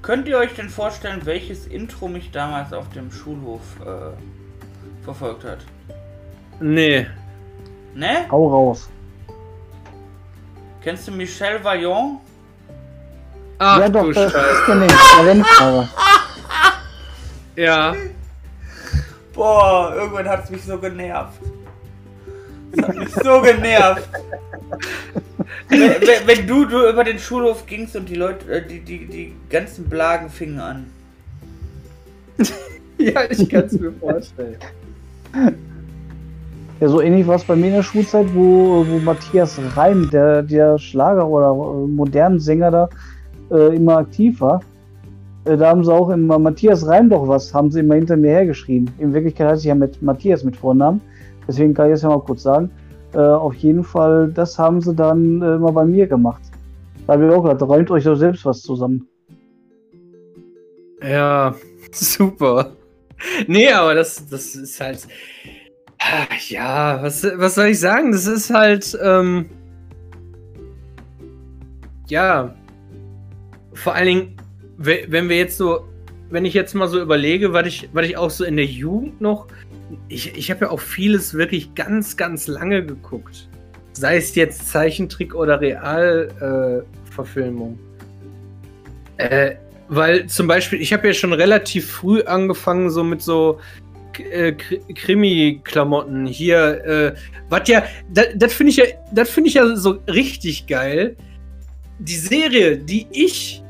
Könnt 0.00 0.26
ihr 0.26 0.38
euch 0.38 0.54
denn 0.54 0.70
vorstellen, 0.70 1.20
welches 1.24 1.66
Intro 1.66 2.08
mich 2.08 2.30
damals 2.30 2.72
auf 2.72 2.88
dem 2.90 3.12
Schulhof 3.12 3.60
äh, 3.84 5.04
verfolgt 5.04 5.44
hat? 5.44 5.58
Nee. 6.60 7.06
Ne? 7.94 8.26
Hau 8.30 8.48
raus. 8.48 8.88
Kennst 10.82 11.06
du 11.08 11.12
Michel 11.12 11.62
Vaillant? 11.62 12.20
Ach 13.58 13.80
ja, 13.80 13.88
doch, 13.88 14.04
du 14.04 14.12
das 14.12 14.32
Scheiße. 14.32 14.82
ist. 14.82 15.18
Der 15.18 15.26
Rennfahrer. 15.26 15.88
Ja. 17.56 17.92
Boah, 19.34 19.92
irgendwann 19.94 20.28
hat 20.28 20.44
es 20.44 20.50
mich 20.50 20.64
so 20.64 20.78
genervt. 20.78 21.40
So 23.22 23.40
genervt. 23.40 24.08
wenn, 25.68 26.26
wenn, 26.26 26.46
du, 26.46 26.64
du 26.64 26.88
über 26.88 27.04
den 27.04 27.18
Schulhof 27.18 27.66
gingst 27.66 27.96
und 27.96 28.08
die 28.08 28.14
Leute, 28.14 28.50
äh, 28.50 28.66
die, 28.66 28.80
die, 28.80 29.06
die 29.06 29.32
ganzen 29.48 29.88
Blagen 29.88 30.30
fingen 30.30 30.60
an. 30.60 30.86
Ja, 33.00 33.22
ich 33.30 33.48
kann 33.48 33.66
es 33.66 33.78
mir 33.78 33.92
vorstellen. 33.92 34.56
Ja, 36.80 36.88
so 36.88 37.00
ähnlich 37.00 37.24
war 37.28 37.36
es 37.36 37.44
bei 37.44 37.54
mir 37.54 37.68
in 37.68 37.74
der 37.74 37.84
Schulzeit, 37.84 38.26
wo, 38.34 38.84
wo 38.88 38.98
Matthias 38.98 39.56
Reim, 39.76 40.10
der, 40.10 40.42
der 40.42 40.78
Schlager- 40.78 41.28
oder 41.28 41.50
äh, 41.50 41.86
modernen 41.86 42.40
Sänger 42.40 42.72
da, 42.72 42.88
äh, 43.52 43.76
immer 43.76 43.98
aktiv 43.98 44.40
war. 44.40 44.62
Äh, 45.44 45.56
da 45.56 45.68
haben 45.68 45.84
sie 45.84 45.92
auch 45.92 46.10
immer 46.10 46.38
Matthias 46.38 46.86
Reim 46.86 47.08
doch 47.08 47.26
was, 47.28 47.54
haben 47.54 47.70
sie 47.70 47.80
immer 47.80 47.94
hinter 47.94 48.16
mir 48.16 48.30
hergeschrieben. 48.30 48.90
In 48.98 49.14
Wirklichkeit 49.14 49.48
heißt 49.48 49.62
ich 49.62 49.68
ja 49.68 49.74
mit 49.74 50.02
Matthias 50.02 50.42
mit 50.42 50.56
Vornamen. 50.56 51.00
Deswegen 51.48 51.74
kann 51.74 51.88
ich 51.88 51.94
es 51.94 52.02
ja 52.02 52.10
mal 52.10 52.20
kurz 52.20 52.42
sagen. 52.42 52.70
Äh, 53.14 53.18
auf 53.18 53.54
jeden 53.54 53.82
Fall, 53.82 54.30
das 54.32 54.58
haben 54.58 54.80
sie 54.82 54.94
dann 54.94 55.40
äh, 55.42 55.54
immer 55.54 55.72
bei 55.72 55.84
mir 55.86 56.06
gemacht. 56.06 56.42
Da 57.06 57.14
habe 57.14 57.26
ich 57.26 57.32
auch 57.32 57.42
gedacht, 57.42 57.62
räumt 57.62 57.90
euch 57.90 58.04
doch 58.04 58.16
selbst 58.16 58.44
was 58.44 58.60
zusammen. 58.60 59.08
Ja, 61.02 61.54
super. 61.92 62.72
Nee, 63.46 63.70
aber 63.72 63.94
das, 63.94 64.26
das 64.28 64.54
ist 64.54 64.80
halt. 64.80 65.08
Ja, 66.48 67.02
was, 67.02 67.24
was 67.36 67.54
soll 67.56 67.66
ich 67.68 67.80
sagen? 67.80 68.12
Das 68.12 68.26
ist 68.26 68.50
halt. 68.52 68.96
Ähm, 69.02 69.46
ja. 72.08 72.54
Vor 73.74 73.94
allen 73.94 74.06
Dingen, 74.06 74.36
we- 74.76 75.04
wenn 75.08 75.28
wir 75.28 75.36
jetzt 75.38 75.56
so. 75.56 75.80
Wenn 76.30 76.44
ich 76.44 76.52
jetzt 76.52 76.74
mal 76.74 76.88
so 76.88 77.00
überlege, 77.00 77.54
was 77.54 77.66
ich, 77.66 77.88
was 77.94 78.04
ich 78.06 78.16
auch 78.18 78.28
so 78.30 78.44
in 78.44 78.56
der 78.56 78.66
Jugend 78.66 79.20
noch. 79.20 79.46
Ich, 80.08 80.36
ich 80.36 80.50
habe 80.50 80.66
ja 80.66 80.70
auch 80.70 80.80
vieles 80.80 81.34
wirklich 81.34 81.74
ganz, 81.74 82.16
ganz 82.16 82.46
lange 82.46 82.84
geguckt. 82.84 83.48
Sei 83.92 84.16
es 84.16 84.34
jetzt 84.34 84.70
Zeichentrick 84.70 85.34
oder 85.34 85.60
Realverfilmung. 85.60 87.78
Äh, 89.16 89.48
äh, 89.48 89.56
weil 89.88 90.26
zum 90.26 90.46
Beispiel, 90.46 90.80
ich 90.80 90.92
habe 90.92 91.08
ja 91.08 91.14
schon 91.14 91.32
relativ 91.32 91.90
früh 91.90 92.22
angefangen, 92.22 92.90
so 92.90 93.02
mit 93.02 93.22
so 93.22 93.58
äh, 94.30 94.52
Kri- 94.52 94.94
Krimi-Klamotten 94.94 96.26
hier, 96.26 96.84
äh, 96.84 97.14
was 97.48 97.66
ja, 97.68 97.82
das 98.12 98.52
finde 98.52 98.70
ich 98.70 98.76
ja, 98.76 98.84
das 99.12 99.30
finde 99.30 99.48
ich 99.48 99.54
ja 99.54 99.74
so 99.74 99.98
richtig 100.06 100.66
geil. 100.66 101.16
Die 101.98 102.16
Serie, 102.16 102.76
die 102.76 103.06
ich 103.10 103.62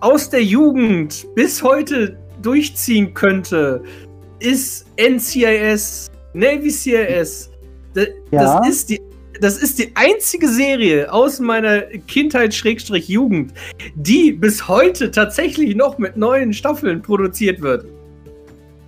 aus 0.00 0.28
der 0.28 0.42
Jugend 0.42 1.24
bis 1.34 1.62
heute 1.62 2.18
durchziehen 2.42 3.14
könnte, 3.14 3.82
ist 4.40 4.85
NCIS, 4.96 6.10
Navy 6.34 6.70
CIS. 6.70 7.50
Das, 7.94 8.08
Ja. 8.30 8.60
das 8.60 8.68
ist 8.68 8.90
die 8.90 9.00
das 9.40 9.58
ist 9.58 9.78
die 9.78 9.92
einzige 9.94 10.48
Serie 10.48 11.12
aus 11.12 11.40
meiner 11.40 11.82
Kindheit 12.06 12.54
Schrägstrich 12.54 13.08
Jugend, 13.08 13.52
die 13.94 14.32
bis 14.32 14.66
heute 14.66 15.10
tatsächlich 15.10 15.76
noch 15.76 15.98
mit 15.98 16.16
neuen 16.16 16.52
Staffeln 16.52 17.02
produziert 17.02 17.60
wird. 17.60 17.84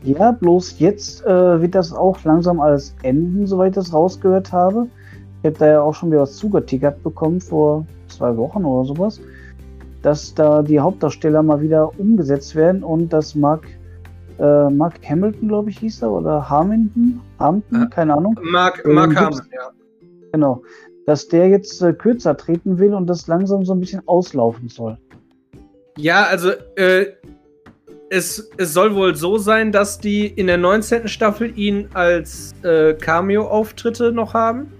Ja, 0.04 0.32
bloß 0.32 0.78
jetzt 0.78 1.24
äh, 1.26 1.60
wird 1.60 1.74
das 1.74 1.92
auch 1.92 2.22
langsam 2.24 2.60
alles 2.60 2.94
enden, 3.02 3.46
soweit 3.46 3.70
ich 3.70 3.74
das 3.74 3.92
rausgehört 3.92 4.52
habe. 4.52 4.86
Ich 5.42 5.46
habe 5.46 5.58
da 5.58 5.66
ja 5.66 5.80
auch 5.82 5.94
schon 5.94 6.10
wieder 6.10 6.22
was 6.22 6.36
zugetickert 6.36 7.02
bekommen 7.02 7.40
vor 7.40 7.84
zwei 8.08 8.36
Wochen 8.36 8.64
oder 8.64 8.86
sowas, 8.86 9.20
dass 10.02 10.34
da 10.34 10.62
die 10.62 10.78
Hauptdarsteller 10.78 11.42
mal 11.42 11.60
wieder 11.60 11.90
umgesetzt 11.98 12.54
werden 12.54 12.82
und 12.82 13.12
dass 13.12 13.34
Mark, 13.34 13.66
äh, 14.38 14.70
Mark 14.70 14.94
Hamilton, 15.08 15.48
glaube 15.48 15.70
ich, 15.70 15.78
hieß 15.78 16.02
er, 16.02 16.12
oder 16.12 16.48
Hamilton, 16.48 17.20
Hamilton, 17.38 17.80
Ja. 17.80 17.86
keine 17.86 18.14
Ahnung, 18.14 18.38
Mark, 18.42 18.82
Ähm, 18.84 18.94
Mark 18.94 19.10
gibt's- 19.10 19.22
Hamill, 19.40 19.50
ja. 19.54 19.70
genau, 20.32 20.62
dass 21.06 21.28
der 21.28 21.48
jetzt 21.48 21.80
äh, 21.82 21.92
kürzer 21.92 22.36
treten 22.36 22.78
will 22.78 22.94
und 22.94 23.06
das 23.06 23.26
langsam 23.26 23.64
so 23.64 23.72
ein 23.72 23.80
bisschen 23.80 24.02
auslaufen 24.06 24.68
soll. 24.68 24.96
Ja, 25.96 26.24
also 26.24 26.50
äh, 26.76 27.06
es, 28.10 28.50
es 28.56 28.72
soll 28.72 28.94
wohl 28.94 29.14
so 29.16 29.36
sein, 29.38 29.72
dass 29.72 29.98
die 29.98 30.26
in 30.26 30.46
der 30.46 30.56
19. 30.58 31.08
Staffel 31.08 31.52
ihn 31.58 31.88
als 31.94 32.54
äh, 32.62 32.94
Cameo-Auftritte 32.94 34.12
noch 34.12 34.32
haben. 34.34 34.72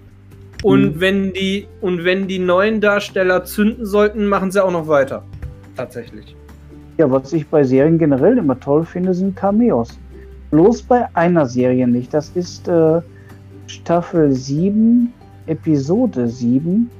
Und 0.63 0.95
Mhm. 0.95 0.99
wenn 0.99 1.33
die 1.33 1.67
und 1.79 2.03
wenn 2.03 2.27
die 2.27 2.39
neuen 2.39 2.81
Darsteller 2.81 3.45
zünden 3.45 3.85
sollten, 3.85 4.25
machen 4.27 4.51
sie 4.51 4.61
auch 4.63 4.71
noch 4.71 4.87
weiter. 4.89 5.23
Tatsächlich. 5.77 6.35
Ja, 6.99 7.09
was 7.09 7.31
ich 7.31 7.47
bei 7.47 7.63
Serien 7.63 7.97
generell 7.97 8.37
immer 8.37 8.59
toll 8.59 8.83
finde, 8.83 9.13
sind 9.13 9.33
Cameos. 9.33 9.97
Bloß 10.51 10.81
bei 10.81 11.07
einer 11.13 11.45
Serie 11.45 11.87
nicht. 11.87 12.13
Das 12.13 12.27
ist 12.35 12.67
äh, 12.67 12.99
Staffel 13.67 14.33
7, 14.33 15.13
Episode 15.47 16.27
7 16.27 16.91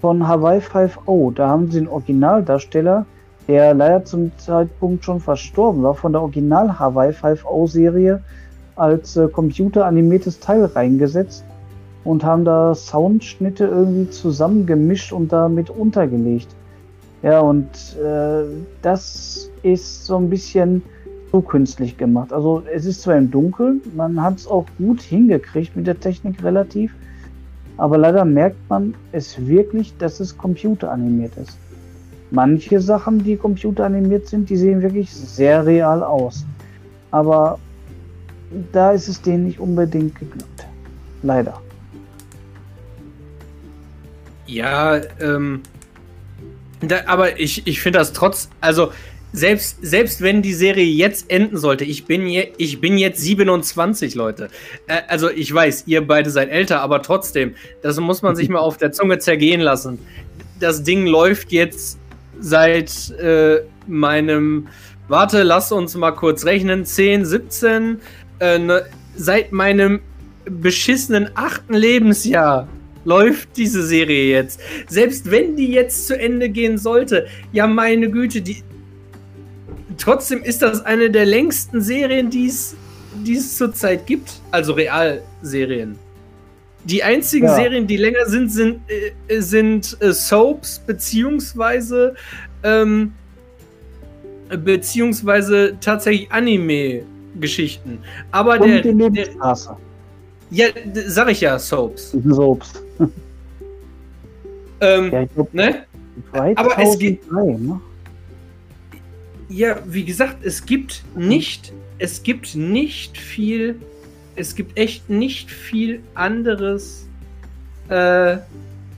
von 0.00 0.26
Hawaii 0.26 0.60
5.0. 0.60 1.34
Da 1.34 1.48
haben 1.48 1.70
sie 1.70 1.80
einen 1.80 1.88
Originaldarsteller, 1.88 3.04
der 3.46 3.74
leider 3.74 4.06
zum 4.06 4.32
Zeitpunkt 4.38 5.04
schon 5.04 5.20
verstorben 5.20 5.82
war, 5.82 5.94
von 5.94 6.12
der 6.12 6.22
Original 6.22 6.78
Hawaii 6.78 7.10
5.0 7.10 7.68
Serie 7.68 8.22
als 8.76 9.14
äh, 9.18 9.28
computeranimiertes 9.28 10.40
Teil 10.40 10.64
reingesetzt 10.64 11.44
und 12.02 12.24
haben 12.24 12.46
da 12.46 12.74
Soundschnitte 12.74 13.66
irgendwie 13.66 14.08
zusammengemischt 14.08 15.12
und 15.12 15.34
damit 15.34 15.68
untergelegt. 15.68 16.48
Ja, 17.24 17.40
und 17.40 17.70
äh, 17.96 18.44
das 18.82 19.50
ist 19.62 20.04
so 20.04 20.18
ein 20.18 20.28
bisschen 20.28 20.82
zu 21.30 21.40
künstlich 21.40 21.96
gemacht. 21.96 22.34
Also 22.34 22.62
es 22.70 22.84
ist 22.84 23.00
zwar 23.00 23.16
im 23.16 23.30
Dunkeln, 23.30 23.80
man 23.96 24.20
hat 24.20 24.40
es 24.40 24.46
auch 24.46 24.66
gut 24.76 25.00
hingekriegt 25.00 25.74
mit 25.74 25.86
der 25.86 25.98
Technik 25.98 26.44
relativ, 26.44 26.94
aber 27.78 27.96
leider 27.96 28.26
merkt 28.26 28.58
man 28.68 28.94
es 29.12 29.46
wirklich, 29.46 29.96
dass 29.96 30.20
es 30.20 30.36
computeranimiert 30.36 31.34
ist. 31.38 31.56
Manche 32.30 32.78
Sachen, 32.78 33.24
die 33.24 33.38
computeranimiert 33.38 34.26
sind, 34.28 34.50
die 34.50 34.56
sehen 34.56 34.82
wirklich 34.82 35.10
sehr 35.10 35.64
real 35.64 36.02
aus. 36.02 36.44
Aber 37.10 37.58
da 38.70 38.92
ist 38.92 39.08
es 39.08 39.22
denen 39.22 39.46
nicht 39.46 39.58
unbedingt 39.58 40.14
geglückt. 40.18 40.66
Leider. 41.22 41.58
Ja, 44.46 45.00
ähm. 45.20 45.62
Da, 46.88 47.02
aber 47.06 47.38
ich, 47.38 47.66
ich 47.66 47.80
finde 47.80 47.98
das 47.98 48.12
trotz. 48.12 48.48
Also, 48.60 48.92
selbst, 49.32 49.78
selbst 49.82 50.20
wenn 50.20 50.42
die 50.42 50.54
Serie 50.54 50.84
jetzt 50.84 51.28
enden 51.30 51.56
sollte, 51.56 51.84
ich 51.84 52.04
bin, 52.04 52.26
je, 52.26 52.52
ich 52.56 52.80
bin 52.80 52.98
jetzt 52.98 53.20
27, 53.20 54.14
Leute. 54.14 54.48
Äh, 54.86 55.02
also, 55.08 55.30
ich 55.30 55.52
weiß, 55.52 55.84
ihr 55.86 56.06
beide 56.06 56.30
seid 56.30 56.50
älter, 56.50 56.80
aber 56.80 57.02
trotzdem, 57.02 57.54
das 57.82 57.98
muss 57.98 58.22
man 58.22 58.36
sich 58.36 58.48
mal 58.50 58.60
auf 58.60 58.76
der 58.76 58.92
Zunge 58.92 59.18
zergehen 59.18 59.60
lassen. 59.60 59.98
Das 60.60 60.82
Ding 60.82 61.06
läuft 61.06 61.52
jetzt 61.52 61.98
seit 62.40 63.10
äh, 63.18 63.62
meinem. 63.86 64.68
Warte, 65.08 65.42
lass 65.42 65.70
uns 65.70 65.94
mal 65.96 66.12
kurz 66.12 66.44
rechnen. 66.44 66.84
10, 66.84 67.24
17. 67.24 68.00
Äh, 68.40 68.58
ne, 68.58 68.86
seit 69.16 69.52
meinem 69.52 70.00
beschissenen 70.44 71.30
achten 71.34 71.74
Lebensjahr 71.74 72.68
läuft 73.04 73.56
diese 73.56 73.82
Serie 73.82 74.30
jetzt. 74.30 74.60
Selbst 74.88 75.30
wenn 75.30 75.56
die 75.56 75.68
jetzt 75.68 76.06
zu 76.06 76.18
Ende 76.18 76.48
gehen 76.48 76.78
sollte, 76.78 77.26
ja 77.52 77.66
meine 77.66 78.10
Güte, 78.10 78.40
die. 78.42 78.62
Trotzdem 79.98 80.42
ist 80.42 80.62
das 80.62 80.84
eine 80.84 81.10
der 81.10 81.24
längsten 81.24 81.80
Serien, 81.80 82.30
die 82.30 82.46
es 82.46 82.74
die 83.22 83.36
es 83.36 83.56
zurzeit 83.56 84.06
gibt. 84.06 84.40
Also 84.50 84.72
Realserien. 84.72 85.98
Die 86.84 87.02
einzigen 87.02 87.46
Ja. 87.46 87.54
Serien, 87.54 87.86
die 87.86 87.96
länger 87.96 88.26
sind, 88.26 88.50
sind, 88.50 88.80
äh, 88.88 89.40
sind 89.40 89.96
äh, 90.00 90.12
Soaps 90.12 90.80
beziehungsweise 90.80 92.14
ähm, 92.62 93.12
beziehungsweise 94.50 95.76
tatsächlich 95.80 96.30
Anime-Geschichten. 96.30 97.98
Aber 98.30 98.60
Und 98.60 98.68
der, 98.68 98.82
die 98.82 99.10
der. 99.10 99.28
Ja, 100.54 100.66
sag 101.06 101.30
ich 101.30 101.40
ja, 101.40 101.58
Soaps. 101.58 102.12
Soaps. 102.28 102.72
Ähm, 104.80 105.10
Ja, 105.12 105.22
ich 105.22 105.32
glaube, 105.34 105.56
ne? 105.56 105.84
2003, 106.32 106.56
Aber 106.56 106.78
es 106.82 106.98
gibt- 106.98 107.32
ne? 107.32 107.80
Ja, 109.48 109.78
wie 109.86 110.04
gesagt, 110.04 110.44
es 110.44 110.64
gibt 110.66 111.04
nicht, 111.14 111.72
es 111.98 112.22
gibt 112.22 112.54
nicht 112.56 113.16
viel, 113.16 113.76
es 114.36 114.54
gibt 114.54 114.76
echt 114.76 115.08
nicht 115.08 115.50
viel 115.50 116.00
anderes, 116.14 117.06
äh, 117.88 118.38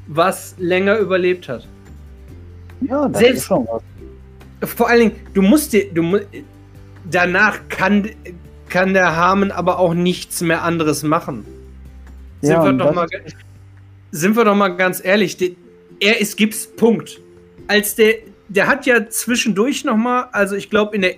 was 0.06 0.54
länger 0.58 0.96
überlebt 0.98 1.48
hat. 1.48 1.66
Ja, 2.80 3.08
das 3.08 3.20
Selbst- 3.20 3.38
ist 3.40 3.46
schon 3.46 3.66
was. 3.70 3.82
Vor 4.70 4.88
allen 4.88 5.00
Dingen, 5.00 5.16
du 5.34 5.42
musst 5.42 5.72
dir, 5.72 5.92
du 5.92 6.20
danach 7.10 7.60
kann, 7.68 8.08
kann 8.76 8.92
der 8.92 9.16
Harmon 9.16 9.52
aber 9.52 9.78
auch 9.78 9.94
nichts 9.94 10.42
mehr 10.42 10.62
anderes 10.62 11.02
machen. 11.02 11.46
Sind, 12.42 12.52
Ja, 12.52 12.62
wir, 12.62 12.74
doch 12.74 12.94
mal, 12.94 13.08
sind 14.10 14.36
wir 14.36 14.44
doch 14.44 14.54
mal 14.54 14.68
ganz 14.68 15.02
ehrlich, 15.02 15.38
die, 15.38 15.56
er 15.98 16.20
ist 16.20 16.36
Gips, 16.36 16.66
Punkt. 16.66 17.18
Als 17.68 17.94
der, 17.94 18.16
der 18.48 18.66
hat 18.66 18.84
ja 18.84 19.08
zwischendurch 19.08 19.86
noch 19.86 19.96
mal, 19.96 20.28
also 20.32 20.56
ich 20.56 20.68
glaube 20.68 20.94
in 20.94 21.02
der 21.02 21.14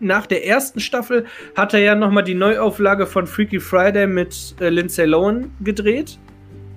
nach 0.00 0.26
der 0.26 0.44
ersten 0.44 0.80
Staffel 0.80 1.26
hat 1.54 1.72
er 1.72 1.78
ja 1.78 1.94
noch 1.94 2.10
mal 2.10 2.22
die 2.22 2.34
Neuauflage 2.34 3.06
von 3.06 3.28
Freaky 3.28 3.60
Friday 3.60 4.08
mit 4.08 4.56
äh, 4.58 4.68
Lindsay 4.68 5.06
Lohan 5.06 5.52
gedreht. 5.60 6.18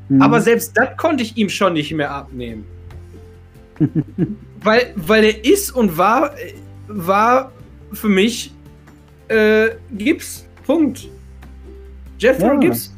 Mhm. 0.09 0.21
Aber 0.21 0.39
selbst 0.39 0.77
das 0.77 0.95
konnte 0.97 1.23
ich 1.23 1.35
ihm 1.35 1.49
schon 1.49 1.73
nicht 1.73 1.91
mehr 1.91 2.11
abnehmen. 2.11 2.65
weil, 4.61 4.93
weil 4.95 5.23
er 5.23 5.43
ist 5.43 5.71
und 5.71 5.97
war, 5.97 6.35
war 6.87 7.51
für 7.91 8.09
mich 8.09 8.51
äh, 9.27 9.69
Gibbs. 9.91 10.45
Punkt. 10.65 11.07
Jethro 12.17 12.47
ja. 12.47 12.55
Gibbs. 12.55 12.93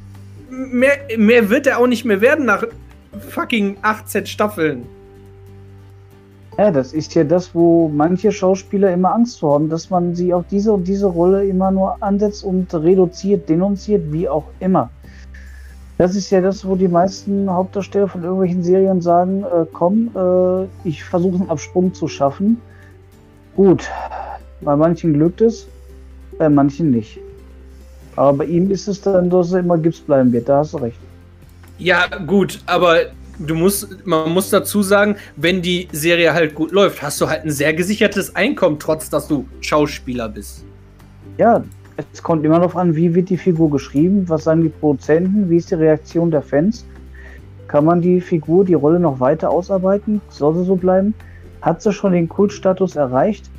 Mehr, 0.49 0.97
mehr 1.17 1.49
wird 1.49 1.67
er 1.67 1.79
auch 1.79 1.87
nicht 1.87 2.05
mehr 2.05 2.21
werden 2.21 2.45
nach 2.45 2.63
fucking 3.29 3.77
18 3.81 4.25
Staffeln. 4.25 4.85
Ja, 6.57 6.71
das 6.71 6.91
ist 6.93 7.13
ja 7.13 7.23
das, 7.23 7.53
wo 7.53 7.87
manche 7.87 8.31
Schauspieler 8.31 8.91
immer 8.91 9.13
Angst 9.13 9.39
vor 9.39 9.55
haben, 9.55 9.69
dass 9.69 9.91
man 9.91 10.15
sie 10.15 10.33
auf 10.33 10.45
diese 10.49 10.73
und 10.73 10.87
diese 10.87 11.05
Rolle 11.05 11.45
immer 11.45 11.69
nur 11.69 12.01
ansetzt 12.01 12.43
und 12.43 12.73
reduziert, 12.73 13.47
denunziert, 13.47 14.11
wie 14.11 14.27
auch 14.27 14.45
immer. 14.59 14.89
Das 15.99 16.15
ist 16.15 16.31
ja 16.31 16.41
das, 16.41 16.65
wo 16.67 16.75
die 16.75 16.87
meisten 16.87 17.49
Hauptdarsteller 17.49 18.07
von 18.07 18.23
irgendwelchen 18.23 18.63
Serien 18.63 19.01
sagen, 19.01 19.43
äh, 19.43 19.65
komm, 19.71 20.09
äh, 20.15 20.87
ich 20.87 21.03
versuche 21.03 21.35
einen 21.35 21.49
Absprung 21.49 21.93
zu 21.93 22.07
schaffen. 22.07 22.59
Gut, 23.55 23.89
bei 24.61 24.75
manchen 24.75 25.13
glückt 25.13 25.41
es, 25.41 25.67
bei 26.37 26.49
manchen 26.49 26.91
nicht. 26.91 27.19
Aber 28.15 28.39
bei 28.39 28.45
ihm 28.45 28.71
ist 28.71 28.87
es 28.87 29.01
dann, 29.01 29.29
dass 29.29 29.53
er 29.53 29.59
immer 29.59 29.77
Gips 29.77 29.99
bleiben 29.99 30.31
wird, 30.31 30.49
da 30.49 30.59
hast 30.59 30.73
du 30.73 30.77
recht. 30.77 30.99
Ja, 31.77 32.07
gut, 32.25 32.59
aber 32.65 32.97
du 33.39 33.53
musst, 33.53 34.05
man 34.05 34.31
muss 34.31 34.49
dazu 34.49 34.81
sagen, 34.81 35.15
wenn 35.35 35.61
die 35.61 35.87
Serie 35.91 36.33
halt 36.33 36.55
gut 36.55 36.71
läuft, 36.71 37.01
hast 37.01 37.21
du 37.21 37.29
halt 37.29 37.43
ein 37.43 37.51
sehr 37.51 37.73
gesichertes 37.73 38.35
Einkommen, 38.35 38.79
trotz 38.79 39.09
dass 39.09 39.27
du 39.27 39.45
Schauspieler 39.61 40.29
bist. 40.29 40.65
Ja, 41.37 41.63
es 42.13 42.23
kommt 42.23 42.45
immer 42.45 42.55
darauf 42.55 42.75
an, 42.75 42.95
wie 42.95 43.13
wird 43.13 43.29
die 43.29 43.37
Figur 43.37 43.69
geschrieben, 43.69 44.27
was 44.27 44.45
sagen 44.45 44.63
die 44.63 44.69
Produzenten, 44.69 45.49
wie 45.49 45.57
ist 45.57 45.69
die 45.71 45.75
Reaktion 45.75 46.31
der 46.31 46.41
Fans. 46.41 46.85
Kann 47.67 47.85
man 47.85 48.01
die 48.01 48.21
Figur, 48.21 48.65
die 48.65 48.75
Rolle 48.75 48.99
noch 48.99 49.19
weiter 49.19 49.49
ausarbeiten? 49.49 50.21
Soll 50.29 50.55
sie 50.55 50.63
so 50.63 50.75
bleiben? 50.75 51.13
Hat 51.61 51.81
sie 51.81 51.91
schon 51.91 52.13
den 52.13 52.29
Kultstatus 52.29 52.95
erreicht? 52.95 53.49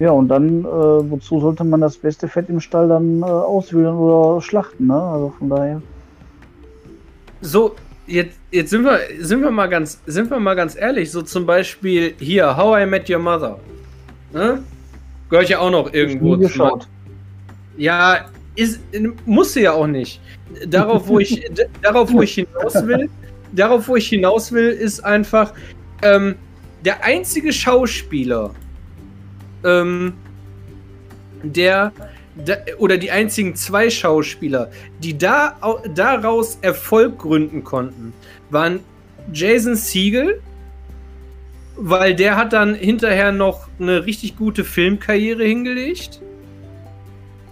Ja, 0.00 0.10
und 0.10 0.28
dann, 0.28 0.64
äh, 0.64 0.64
wozu 0.64 1.40
sollte 1.40 1.62
man 1.64 1.80
das 1.80 1.96
beste 1.96 2.26
Fett 2.26 2.48
im 2.48 2.60
Stall 2.60 2.88
dann 2.88 3.22
äh, 3.22 3.24
auswählen 3.24 3.94
oder 3.94 4.40
schlachten? 4.40 4.88
Ne? 4.88 5.00
Also 5.00 5.34
von 5.38 5.50
daher. 5.50 5.82
So, 7.40 7.76
jetzt, 8.06 8.38
jetzt 8.50 8.70
sind 8.70 8.84
wir, 8.84 8.98
sind 9.20 9.40
wir 9.40 9.50
mal 9.50 9.68
ganz, 9.68 10.00
sind 10.06 10.30
wir 10.30 10.40
mal 10.40 10.54
ganz 10.54 10.76
ehrlich. 10.76 11.10
So 11.10 11.22
zum 11.22 11.46
Beispiel 11.46 12.14
hier, 12.18 12.56
How 12.56 12.82
I 12.82 12.86
Met 12.86 13.08
Your 13.08 13.20
Mother. 13.20 13.58
Ne? 14.32 14.62
Gehört 15.30 15.48
ja 15.48 15.60
auch 15.60 15.70
noch 15.70 15.92
irgendwo 15.92 16.36
zu. 16.36 16.80
Ja, 17.76 18.26
ist, 18.56 18.80
musste 19.26 19.60
ja 19.60 19.72
auch 19.72 19.86
nicht. 19.86 20.20
Darauf, 20.66 21.06
wo 21.08 21.18
ich, 21.18 21.44
darauf, 21.82 22.12
wo 22.12 22.22
ich 22.22 22.34
hinaus 22.34 22.86
will, 22.86 23.08
darauf, 23.52 23.88
wo 23.88 23.96
ich 23.96 24.08
hinaus 24.08 24.52
will, 24.52 24.68
ist 24.68 25.04
einfach 25.04 25.52
ähm, 26.02 26.34
der 26.84 27.02
einzige 27.04 27.52
Schauspieler, 27.52 28.50
ähm, 29.64 30.14
der, 31.42 31.92
der, 32.34 32.64
oder 32.78 32.96
die 32.96 33.10
einzigen 33.10 33.54
zwei 33.54 33.90
Schauspieler, 33.90 34.70
die 35.00 35.16
da 35.16 35.56
daraus 35.94 36.58
Erfolg 36.60 37.18
gründen 37.18 37.64
konnten, 37.64 38.12
waren 38.50 38.80
Jason 39.32 39.74
Siegel, 39.76 40.40
weil 41.76 42.14
der 42.14 42.36
hat 42.36 42.52
dann 42.52 42.74
hinterher 42.74 43.32
noch 43.32 43.68
eine 43.80 44.06
richtig 44.06 44.36
gute 44.36 44.64
Filmkarriere 44.64 45.44
hingelegt. 45.44 46.20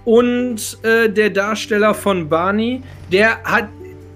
Und 0.05 0.79
äh, 0.83 1.09
der 1.09 1.31
Darsteller 1.31 1.95
von 1.95 2.29
Barney, 2.29 2.83
der 3.11 3.43
hat, 3.45 3.69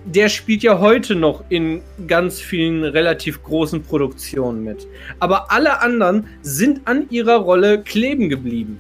der 0.07 0.29
spielt 0.29 0.63
ja 0.63 0.79
heute 0.79 1.15
noch 1.15 1.45
in 1.49 1.83
ganz 2.07 2.41
vielen 2.41 2.85
relativ 2.85 3.43
großen 3.43 3.83
Produktionen 3.83 4.65
mit. 4.65 4.87
Aber 5.21 5.51
alle 5.51 5.81
anderen 5.81 6.27
sind 6.43 6.87
an 6.87 7.11
ihrer 7.11 7.37
Rolle 7.37 7.83
kleben 7.83 8.29
geblieben. 8.29 8.79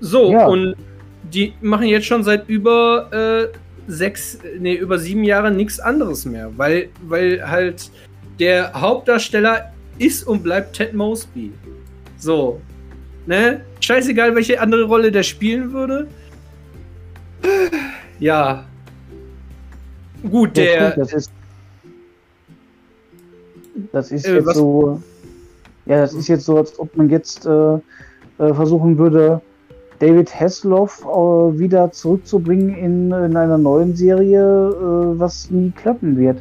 So, 0.00 0.32
ja. 0.32 0.46
und 0.46 0.76
die 1.32 1.54
machen 1.60 1.86
jetzt 1.86 2.06
schon 2.06 2.22
seit 2.22 2.48
über 2.48 3.50
äh, 3.50 3.56
sechs, 3.90 4.38
nee, 4.58 4.74
über 4.74 4.98
sieben 4.98 5.24
Jahren 5.24 5.56
nichts 5.56 5.80
anderes 5.80 6.26
mehr, 6.26 6.50
weil, 6.56 6.90
weil 7.02 7.48
halt 7.48 7.90
der 8.38 8.72
Hauptdarsteller 8.74 9.72
ist 9.98 10.26
und 10.26 10.42
bleibt 10.42 10.76
Ted 10.76 10.92
Mosby. 10.92 11.52
So, 12.18 12.60
Ne? 13.26 13.62
Scheißegal, 13.80 14.34
welche 14.34 14.60
andere 14.60 14.84
Rolle 14.84 15.10
der 15.10 15.22
spielen 15.22 15.72
würde. 15.72 16.06
Ja. 18.18 18.64
Gut, 20.30 20.56
der. 20.56 20.96
Das 20.96 21.12
ist, 21.12 21.32
das 23.92 24.10
ist 24.10 24.26
äh, 24.26 24.36
jetzt 24.36 24.46
was? 24.46 24.56
so. 24.56 25.00
Ja, 25.86 25.98
das 25.98 26.14
ist 26.14 26.28
jetzt 26.28 26.46
so, 26.46 26.56
als 26.56 26.78
ob 26.78 26.96
man 26.96 27.10
jetzt 27.10 27.44
äh, 27.44 27.74
äh 27.74 27.80
versuchen 28.38 28.96
würde, 28.96 29.42
David 29.98 30.34
Hasselhoff 30.38 31.02
äh, 31.02 31.58
wieder 31.58 31.92
zurückzubringen 31.92 32.74
in, 32.74 33.12
in 33.12 33.36
einer 33.36 33.58
neuen 33.58 33.94
Serie, 33.94 34.40
äh, 34.40 35.18
was 35.18 35.50
nie 35.50 35.70
klappen 35.70 36.16
wird 36.16 36.38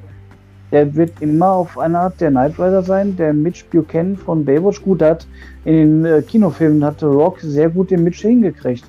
der 0.74 0.96
wird 0.96 1.22
immer 1.22 1.52
auf 1.52 1.78
eine 1.78 2.00
Art 2.00 2.20
der 2.20 2.32
Knight 2.32 2.58
Rider 2.58 2.82
sein. 2.82 3.16
Der 3.16 3.32
Mitch 3.32 3.64
Buchanan 3.72 4.18
von 4.18 4.44
Baywatch, 4.44 4.82
gut, 4.82 5.04
hat 5.04 5.28
in 5.66 6.02
den 6.02 6.06
äh, 6.06 6.22
Kinofilmen 6.24 6.84
hatte 6.84 7.06
Rock 7.06 7.40
sehr 7.42 7.70
gut 7.70 7.92
den 7.92 8.04
Mitch 8.04 8.28
hingekriegt 8.28 8.84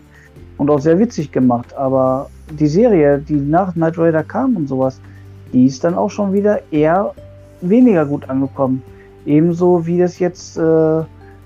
und 0.57 0.71
auch 0.71 0.81
sehr 0.81 0.99
witzig 0.99 1.31
gemacht. 1.31 1.75
Aber 1.77 2.31
die 2.51 2.67
Serie, 2.67 3.19
die 3.19 3.35
nach 3.35 3.73
Knight 3.75 3.99
Rider 3.99 4.23
kam 4.23 4.57
und 4.57 4.69
sowas, 4.69 5.01
die 5.53 5.67
ist 5.67 5.85
dann 5.85 5.95
auch 5.95 6.11
schon 6.11 6.33
wieder 6.33 6.61
eher 6.71 7.15
weniger 7.61 8.05
gut 8.05 8.29
angekommen. 8.29 8.83
Ebenso 9.27 9.87
wie 9.87 9.99
das 9.99 10.19
jetzt 10.19 10.57
äh, 10.57 11.03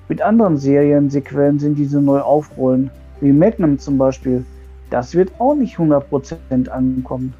mit 0.08 0.20
anderen 0.22 0.56
Seriensequenzen 0.56 1.60
sind, 1.60 1.78
die 1.78 1.84
sie 1.84 2.00
neu 2.00 2.20
aufrollen. 2.20 2.90
Wie 3.20 3.32
Magnum 3.32 3.78
zum 3.78 3.98
Beispiel. 3.98 4.44
Das 4.90 5.14
wird 5.14 5.30
auch 5.38 5.54
nicht 5.54 5.76
100% 5.76 6.68
ankommen. 6.68 7.34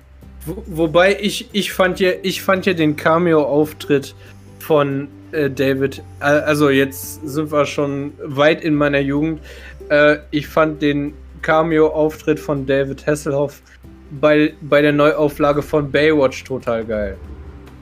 Wobei 0.67 1.17
ich, 1.21 1.49
ich 1.53 1.73
fand 1.73 2.01
ja, 2.01 2.11
ich 2.23 2.43
fand 2.43 2.67
ja 2.67 2.75
den 2.75 2.97
Cameo-Auftritt 2.97 4.15
von 4.59 5.09
äh, 5.33 5.51
David, 5.51 6.03
äh, 6.21 6.25
also 6.25 6.71
jetzt 6.71 7.27
sind 7.27 7.51
wir 7.51 7.67
schon 7.67 8.13
weit 8.23 8.63
in 8.63 8.75
meiner 8.75 9.01
Jugend. 9.01 9.41
Äh, 9.89 10.19
ich 10.31 10.47
fand 10.47 10.83
den 10.83 11.15
Cameo-Auftritt 11.43 12.39
von 12.39 12.67
David 12.67 13.07
Hasselhoff 13.07 13.63
bei, 14.21 14.55
bei 14.63 14.83
der 14.83 14.93
Neuauflage 14.93 15.63
von 15.63 15.91
Baywatch 15.91 16.45
total 16.45 16.85
geil. 16.85 17.17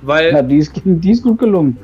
Weil, 0.03 0.33
ja, 0.33 0.43
die 0.43 0.59
ist, 0.59 0.73
die 0.85 1.11
ist 1.11 1.23
gut 1.23 1.39
gelungen. 1.39 1.79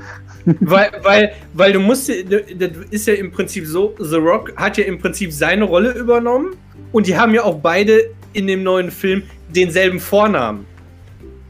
weil, 0.60 0.90
weil, 1.02 1.32
weil 1.54 1.72
du 1.72 1.80
musst, 1.80 2.08
das 2.08 2.70
ist 2.90 3.06
ja 3.06 3.14
im 3.14 3.30
Prinzip 3.30 3.66
so, 3.66 3.94
The 3.98 4.16
Rock 4.16 4.52
hat 4.56 4.76
ja 4.76 4.84
im 4.84 4.98
Prinzip 4.98 5.32
seine 5.32 5.64
Rolle 5.64 5.92
übernommen 5.92 6.56
und 6.90 7.06
die 7.06 7.16
haben 7.16 7.32
ja 7.32 7.44
auch 7.44 7.58
beide 7.58 8.10
in 8.32 8.46
dem 8.46 8.62
neuen 8.62 8.90
Film 8.90 9.22
denselben 9.54 10.00
Vornamen. 10.00 10.66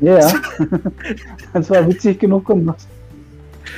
Ja, 0.01 0.19
das 1.55 1.71
war 1.71 1.89
witzig 1.89 2.19
genug 2.19 2.47
gemacht. 2.47 2.87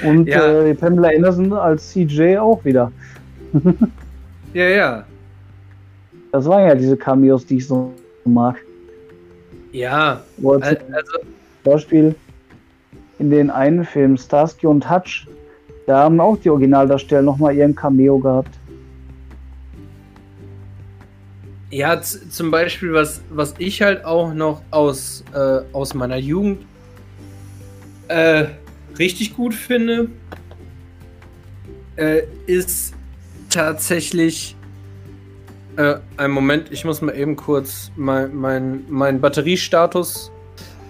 Und 0.03 0.27
ja. 0.27 0.65
äh, 0.65 0.75
Pamela 0.75 1.09
Anderson 1.09 1.53
als 1.53 1.93
CJ 1.93 2.39
auch 2.39 2.65
wieder. 2.65 2.91
ja, 4.55 4.69
ja. 4.69 5.05
Das 6.35 6.47
waren 6.47 6.67
ja 6.67 6.75
diese 6.75 6.97
Cameos, 6.97 7.47
die 7.47 7.59
ich 7.59 7.69
so 7.69 7.93
mag. 8.25 8.57
Ja, 9.71 10.21
also 10.43 10.77
Beispiel 11.63 12.17
in 13.21 13.31
den 13.31 13.51
einen 13.51 13.85
Film 13.85 14.17
Starsky 14.17 14.67
und 14.67 14.91
Hutch, 14.91 15.29
da 15.87 16.01
haben 16.01 16.19
auch 16.19 16.37
die 16.37 16.51
Originaldarsteller 16.51 17.23
nochmal 17.23 17.55
ihren 17.55 17.77
Cameo 17.77 18.19
gehabt. 18.19 18.51
Ja, 21.71 22.03
zum 22.03 22.51
Beispiel, 22.51 22.93
was, 22.93 23.21
was 23.31 23.55
ich 23.59 23.81
halt 23.81 24.05
auch 24.05 24.35
noch 24.35 24.61
aus, 24.73 25.23
äh, 25.33 25.61
aus 25.73 25.95
meiner 25.95 26.17
Jugend 26.17 26.67
äh, 28.09 28.47
richtig 28.99 29.37
gut 29.37 29.55
finde, 29.55 30.09
äh, 31.95 32.23
ist 32.49 32.93
tatsächlich. 33.51 34.57
Äh, 35.77 35.97
ein 36.17 36.31
Moment, 36.31 36.71
ich 36.71 36.85
muss 36.85 37.03
mal 37.03 37.17
eben 37.17 37.35
kurz 37.37 37.91
mein, 37.97 38.35
mein, 38.35 38.85
mein 38.89 39.21
Batteriestatus 39.21 40.31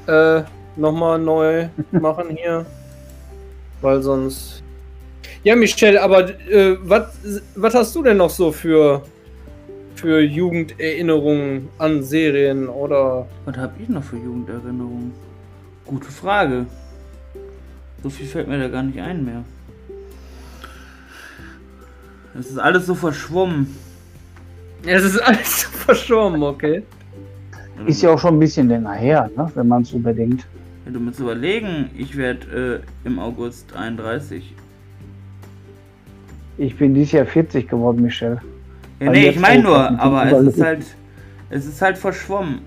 äh, 0.06 0.42
nochmal 0.76 1.18
neu 1.18 1.68
machen 1.92 2.30
hier. 2.30 2.66
Weil 3.80 4.02
sonst. 4.02 4.62
Ja, 5.42 5.56
Michelle, 5.56 6.02
aber 6.02 6.28
äh, 6.48 6.76
was 6.80 7.74
hast 7.74 7.94
du 7.94 8.02
denn 8.02 8.16
noch 8.16 8.30
so 8.30 8.50
für 8.52 9.02
für 9.94 10.20
Jugenderinnerungen 10.20 11.68
an 11.78 12.02
Serien 12.02 12.68
oder. 12.68 13.26
Was 13.44 13.56
habe 13.56 13.72
ich 13.82 13.88
noch 13.88 14.04
für 14.04 14.16
Jugenderinnerungen? 14.16 15.12
Gute 15.86 16.10
Frage. 16.10 16.66
So 18.02 18.10
viel 18.10 18.26
fällt 18.26 18.48
mir 18.48 18.58
da 18.58 18.68
gar 18.68 18.82
nicht 18.82 19.00
ein 19.00 19.24
mehr. 19.24 19.44
Es 22.38 22.50
ist 22.50 22.58
alles 22.58 22.86
so 22.86 22.94
verschwommen. 22.94 23.74
Es 24.86 25.04
ist 25.04 25.18
alles 25.18 25.62
so 25.62 25.68
verschwommen, 25.68 26.42
okay. 26.42 26.82
Ist 27.86 28.02
ja 28.02 28.10
auch 28.10 28.18
schon 28.18 28.36
ein 28.36 28.38
bisschen 28.38 28.68
länger 28.68 28.92
her, 28.92 29.30
ne? 29.36 29.50
wenn 29.54 29.68
man 29.68 29.82
es 29.82 29.92
überdenkt. 29.92 30.46
Ja, 30.86 30.92
du 30.92 31.00
musst 31.00 31.18
überlegen, 31.18 31.90
ich 31.96 32.16
werde 32.16 32.82
äh, 33.04 33.06
im 33.06 33.18
August 33.18 33.74
31. 33.74 34.54
Ich 36.56 36.76
bin 36.76 36.94
dieses 36.94 37.12
Jahr 37.12 37.26
40 37.26 37.68
geworden, 37.68 38.02
Michel. 38.02 38.40
Ja, 39.00 39.10
nee, 39.10 39.28
ich 39.28 39.40
meine 39.40 39.62
nur, 39.62 40.00
aber 40.00 40.30
es 40.30 40.54
ist 40.54 40.62
halt. 40.62 40.84
Es 41.50 41.66
ist 41.66 41.82
halt 41.82 41.98
verschwommen. 41.98 42.60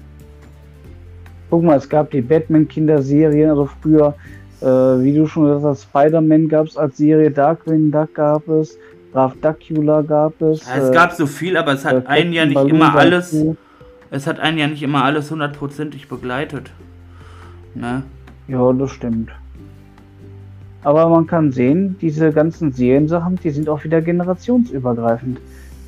Guck 1.49 1.63
mal, 1.63 1.77
es 1.77 1.87
gab 1.87 2.11
die 2.11 2.21
Batman-Kinderserien, 2.21 3.49
also 3.49 3.69
früher, 3.81 4.13
äh, 4.61 4.65
wie 4.65 5.13
du 5.13 5.25
schon 5.25 5.45
gesagt 5.45 5.63
hast, 5.63 5.83
Spider-Man 5.83 6.47
gab 6.47 6.67
es 6.67 6.77
als 6.77 6.97
Serie, 6.97 7.31
Darkwing 7.31 7.91
Duck 7.91 8.13
gab 8.13 8.47
es, 8.49 8.77
Graf 9.13 9.33
Dracula 9.41 10.01
gab 10.01 10.41
es. 10.41 10.67
Ja, 10.67 10.77
es 10.77 10.89
äh, 10.89 10.93
gab 10.93 11.13
so 11.13 11.25
viel, 11.25 11.57
aber 11.57 11.73
es 11.73 11.85
hat 11.85 12.05
äh, 12.05 12.07
einen 12.07 12.33
ja 12.33 12.45
Captain 12.45 12.63
nicht 12.65 12.73
immer 12.73 12.95
alles. 12.95 13.35
Es 14.09 14.27
hat 14.27 14.39
einen 14.39 14.57
ja 14.57 14.67
nicht 14.67 14.83
immer 14.83 15.03
alles 15.03 15.31
hundertprozentig 15.31 16.07
begleitet. 16.07 16.71
Ne? 17.75 18.03
Ja, 18.47 18.71
das 18.73 18.91
stimmt. 18.91 19.31
Aber 20.83 21.09
man 21.09 21.27
kann 21.27 21.51
sehen, 21.51 21.97
diese 21.99 22.31
ganzen 22.31 22.71
Seriensachen, 22.71 23.37
die 23.43 23.49
sind 23.49 23.67
auch 23.67 23.83
wieder 23.83 24.01
generationsübergreifend. 24.01 25.39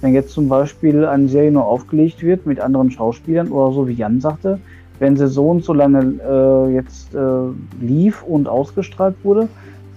Wenn 0.02 0.14
jetzt 0.14 0.32
zum 0.32 0.50
Beispiel 0.50 1.06
eine 1.06 1.28
Serie 1.28 1.52
nur 1.52 1.66
aufgelegt 1.66 2.22
wird 2.22 2.46
mit 2.46 2.60
anderen 2.60 2.92
Schauspielern 2.92 3.50
oder 3.50 3.74
so 3.74 3.88
wie 3.88 3.94
Jan 3.94 4.20
sagte, 4.20 4.60
wenn 5.00 5.16
sie 5.16 5.28
so 5.28 5.50
und 5.50 5.64
so 5.64 5.74
lange 5.74 6.20
äh, 6.22 6.74
jetzt 6.74 7.16
äh, 7.16 7.20
lief 7.82 8.24
und 8.24 8.48
ausgestrahlt 8.48 9.16
wurde, 9.24 9.48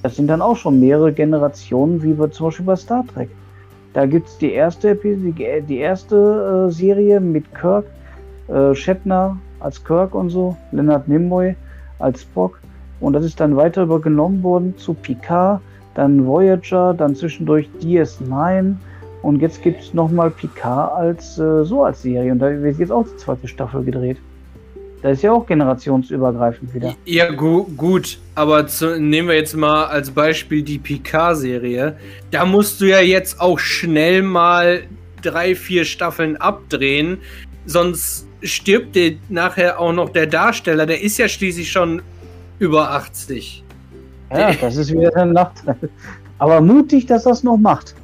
das 0.03 0.17
sind 0.17 0.29
dann 0.29 0.43
auch 0.43 0.57
schon 0.57 0.81
mehrere 0.81 1.13
Generationen, 1.13 2.03
wie 2.03 2.19
wir 2.19 2.31
zum 2.31 2.47
Beispiel 2.47 2.67
bei 2.67 2.77
Star 2.77 3.05
Trek. 3.07 3.31
Da 3.93 4.07
gibt 4.07 4.29
es 4.29 4.39
die 4.39 4.53
erste 4.53 4.95
die 4.97 5.79
erste 5.79 6.69
äh, 6.69 6.73
Serie 6.73 7.21
mit 7.21 7.55
Kirk, 7.55 7.85
äh, 8.49 8.75
Shatner 8.75 9.37
als 9.61 9.85
Kirk 9.85 10.15
und 10.15 10.31
so, 10.31 10.57
Leonard 10.73 11.09
Nimoy 11.09 11.55
als 11.99 12.23
Spock. 12.23 12.59
Und 13.01 13.13
das 13.13 13.25
ist 13.25 13.39
dann 13.41 13.57
weiter 13.57 13.83
übergenommen 13.83 14.43
worden 14.43 14.77
zu 14.77 14.95
Picard, 14.95 15.61
dann 15.95 16.27
Voyager, 16.27 16.95
dann 16.95 17.15
zwischendurch 17.15 17.69
DS9 17.81 18.75
und 19.23 19.41
jetzt 19.41 19.63
gibt 19.63 19.81
es 19.81 19.95
nochmal 19.95 20.31
Picard 20.31 20.93
als 20.93 21.39
äh, 21.39 21.65
so 21.65 21.85
als 21.85 22.03
Serie 22.03 22.33
und 22.33 22.39
da 22.39 22.51
wird 22.51 22.79
jetzt 22.79 22.93
auch 22.93 23.05
die 23.05 23.17
zweite 23.17 23.47
Staffel 23.47 23.85
gedreht. 23.85 24.19
Da 25.03 25.11
ist 25.11 25.23
ja 25.23 25.33
auch 25.33 25.45
generationsübergreifend 25.45 26.73
wieder. 26.73 26.95
Ja, 27.05 27.31
gu 27.33 27.65
gut, 27.77 28.19
aber 28.37 28.69
zu, 28.69 29.01
nehmen 29.01 29.29
wir 29.29 29.35
jetzt 29.35 29.57
mal 29.57 29.87
als 29.87 30.11
Beispiel 30.11 30.63
die 30.63 30.79
Picard-Serie. 30.79 31.97
Da 32.31 32.45
musst 32.45 32.81
du 32.81 32.85
ja 32.89 33.01
jetzt 33.01 33.41
auch 33.41 33.59
schnell 33.59 34.23
mal 34.23 34.85
drei, 35.21 35.57
vier 35.57 35.85
Staffeln 35.85 36.37
abdrehen, 36.37 37.19
sonst 37.67 38.27
stirbt 38.43 38.95
dir 38.95 39.17
nachher 39.29 39.81
auch 39.81 39.93
noch 39.93 40.11
der 40.11 40.27
Darsteller. 40.27 40.87
Der 40.87 41.03
ist 41.03 41.19
ja 41.19 41.29
schließlich 41.29 41.71
schon 41.71 42.03
über 42.61 42.91
80. 42.93 43.65
Ja, 44.31 44.53
das 44.53 44.77
ist 44.77 44.93
wieder 44.93 45.15
ein 45.17 45.33
Nachteil. 45.33 45.77
Aber 46.39 46.61
mutig, 46.61 47.07
dass 47.07 47.25
das 47.25 47.43
noch 47.43 47.57
macht. 47.57 47.95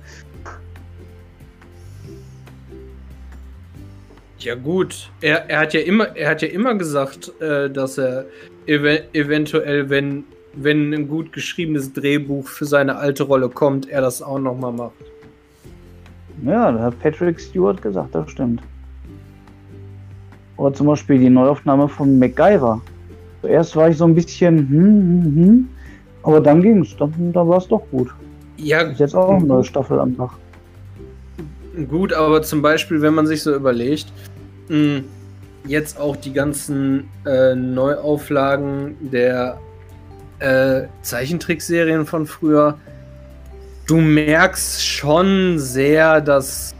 Ja 4.38 4.54
gut, 4.54 5.10
er, 5.20 5.50
er 5.50 5.60
hat 5.60 5.74
ja 5.74 5.80
immer, 5.80 6.16
er 6.16 6.30
hat 6.30 6.42
ja 6.42 6.48
immer 6.48 6.74
gesagt, 6.76 7.32
äh, 7.40 7.68
dass 7.68 7.98
er 7.98 8.26
ev 8.66 9.02
eventuell, 9.12 9.90
wenn, 9.90 10.24
wenn 10.54 10.94
ein 10.94 11.08
gut 11.08 11.32
geschriebenes 11.32 11.92
Drehbuch 11.92 12.46
für 12.46 12.64
seine 12.64 12.96
alte 12.96 13.24
Rolle 13.24 13.48
kommt, 13.48 13.88
er 13.88 14.00
das 14.00 14.22
auch 14.22 14.38
noch 14.38 14.56
mal 14.56 14.72
macht. 14.72 14.92
Ja, 16.44 16.70
das 16.70 16.80
hat 16.82 17.00
Patrick 17.00 17.40
Stewart 17.40 17.82
gesagt, 17.82 18.14
das 18.14 18.30
stimmt. 18.30 18.62
Oder 20.56 20.72
zum 20.72 20.86
Beispiel 20.86 21.18
die 21.18 21.30
Neuaufnahme 21.30 21.88
von 21.88 22.18
MacGyver. 22.18 22.80
Zuerst 23.40 23.74
war 23.74 23.88
ich 23.88 23.96
so 23.96 24.04
ein 24.04 24.14
bisschen, 24.14 24.68
hm, 24.68 25.24
hm, 25.24 25.34
hm, 25.34 25.68
aber 26.22 26.40
dann 26.40 26.62
ging's, 26.62 26.96
dann, 26.96 27.12
dann 27.32 27.48
war 27.48 27.58
es 27.58 27.66
doch 27.66 27.82
gut. 27.90 28.08
Ja, 28.56 28.82
Ist 28.82 29.00
jetzt 29.00 29.14
auch 29.16 29.30
eine 29.30 29.46
neue 29.46 29.64
Staffel 29.64 29.98
am 29.98 30.16
Tag. 30.16 30.30
Gut, 31.86 32.12
aber 32.12 32.42
zum 32.42 32.62
Beispiel, 32.62 33.00
wenn 33.02 33.14
man 33.14 33.26
sich 33.26 33.42
so 33.42 33.54
überlegt, 33.54 34.06
mh, 34.68 35.02
jetzt 35.66 35.98
auch 36.00 36.16
die 36.16 36.32
ganzen 36.32 37.08
äh, 37.24 37.54
Neuauflagen 37.54 38.96
der 39.12 39.60
äh, 40.40 40.82
Zeichentrickserien 41.02 42.06
von 42.06 42.26
früher, 42.26 42.78
du 43.86 43.96
merkst 43.96 44.84
schon 44.84 45.58
sehr, 45.58 46.20
dass 46.20 46.74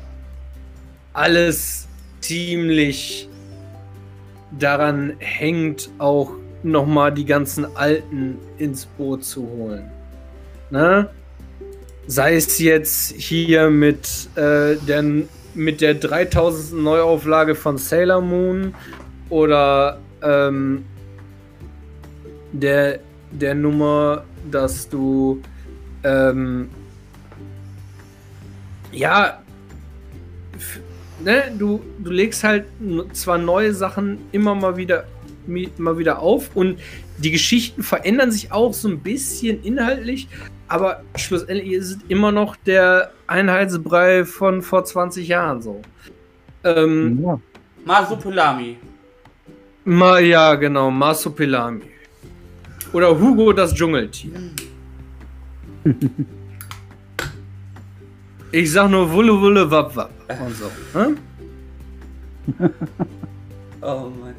alles 1.13 1.87
ziemlich 2.21 3.29
daran 4.59 5.15
hängt, 5.19 5.91
auch 5.99 6.33
nochmal 6.63 7.13
die 7.13 7.25
ganzen 7.25 7.77
Alten 7.77 8.39
ins 8.59 8.87
Boot 8.87 9.25
zu 9.25 9.47
holen. 9.49 9.91
Ne? 10.71 11.09
Sei 12.09 12.37
es 12.37 12.59
jetzt 12.59 13.13
hier 13.17 13.69
mit, 13.69 14.31
äh, 14.35 14.77
der, 14.77 15.05
mit 15.55 15.83
der 15.83 15.93
3000. 15.93 16.83
Neuauflage 16.83 17.55
von 17.55 17.77
Sailor 17.77 18.23
Moon 18.23 18.75
oder 19.29 20.01
ähm, 20.23 20.87
der, 22.53 23.01
der 23.31 23.55
Nummer, 23.55 24.25
dass 24.51 24.89
du 24.89 25.43
ähm, 26.03 26.71
ja 28.91 29.43
ne, 31.23 31.53
du, 31.59 31.83
du 31.99 32.11
legst 32.11 32.43
halt 32.43 32.65
zwar 33.13 33.37
neue 33.37 33.75
Sachen 33.75 34.19
immer 34.33 34.55
mal 34.55 34.79
wieder 34.79 35.05
mal 35.79 35.99
wieder 35.99 36.21
auf 36.21 36.55
und 36.55 36.79
die 37.19 37.31
Geschichten 37.31 37.83
verändern 37.83 38.31
sich 38.31 38.53
auch 38.53 38.75
so 38.75 38.89
ein 38.89 39.01
bisschen 39.01 39.63
inhaltlich, 39.63 40.29
aber 40.69 41.03
schlussendlich 41.17 41.73
ist 41.73 41.91
es 41.91 41.99
immer 42.09 42.31
noch 42.31 42.57
der 42.57 43.13
Einheitsbrei 43.27 44.25
von 44.25 44.63
vor 44.63 44.85
20 44.85 45.27
Jahren 45.27 45.61
so. 45.63 45.83
Ähm, 46.65 47.21
Ja. 47.23 47.41
Masupilami. 47.85 48.77
Ma, 49.85 50.19
ja, 50.19 50.55
genau, 50.55 50.91
Masopilami. 50.91 51.83
Oder 52.93 53.19
Hugo 53.19 53.53
das 53.53 53.75
Dschungeltier. 53.75 54.33
Ich 58.53 58.73
sag 58.73 58.91
nur 58.91 59.11
Wulle 59.13 59.41
Wulle 59.41 59.71
Wapp 59.71 59.95
Wapp 59.97 60.11
und 60.47 60.57
so. 60.57 60.71
Hm? 60.99 61.17
Oh 63.81 64.11
Mann. 64.21 64.35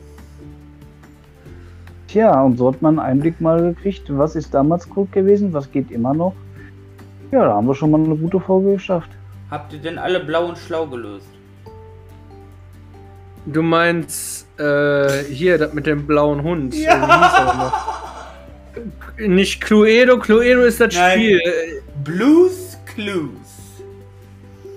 Tja, 2.11 2.41
und 2.41 2.57
so 2.57 2.73
hat 2.73 2.81
man 2.81 2.97
einen 2.97 3.07
Einblick 3.07 3.39
mal 3.39 3.61
gekriegt, 3.61 4.05
was 4.09 4.35
ist 4.35 4.51
damals 4.53 4.89
gut 4.89 5.11
gewesen, 5.11 5.53
was 5.53 5.71
geht 5.71 5.91
immer 5.91 6.13
noch. 6.13 6.33
Ja, 7.31 7.43
da 7.45 7.53
haben 7.53 7.67
wir 7.67 7.75
schon 7.75 7.91
mal 7.91 8.03
eine 8.03 8.15
gute 8.15 8.39
Folge 8.39 8.73
geschafft. 8.73 9.11
Habt 9.51 9.73
ihr 9.73 9.79
denn 9.79 9.99
alle 9.99 10.19
blau 10.19 10.47
und 10.47 10.57
schlau 10.57 10.87
gelöst? 10.87 11.27
Du 13.45 13.61
meinst 13.61 14.47
äh, 14.59 15.23
hier 15.25 15.59
das 15.59 15.73
mit 15.73 15.85
dem 15.85 16.07
blauen 16.07 16.41
Hund. 16.41 16.73
Ja. 16.75 17.71
Äh? 19.17 19.27
Nicht 19.27 19.61
Cluedo, 19.61 20.17
Cluedo 20.17 20.61
ist 20.61 20.81
das 20.81 20.95
Nein. 20.95 21.19
Spiel. 21.19 21.41
Blues 22.03 22.77
Clues. 22.85 23.83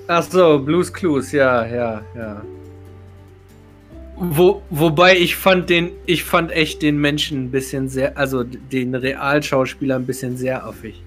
Ach 0.07 0.23
so, 0.23 0.59
Blues 0.59 0.93
Clues, 0.93 1.33
ja, 1.33 1.65
ja, 1.65 2.03
ja. 2.15 2.43
Wo, 4.25 4.63
wobei 4.71 5.17
ich 5.17 5.35
fand 5.35 5.69
den, 5.69 5.91
ich 6.07 6.23
fand 6.23 6.53
echt 6.53 6.81
den 6.83 6.97
Menschen 6.99 7.45
ein 7.45 7.51
bisschen 7.51 7.89
sehr, 7.89 8.17
also 8.17 8.45
den 8.45 8.95
Realschauspieler 8.95 9.97
ein 9.97 10.07
bisschen 10.07 10.37
sehr 10.37 10.65
affig. 10.65 11.03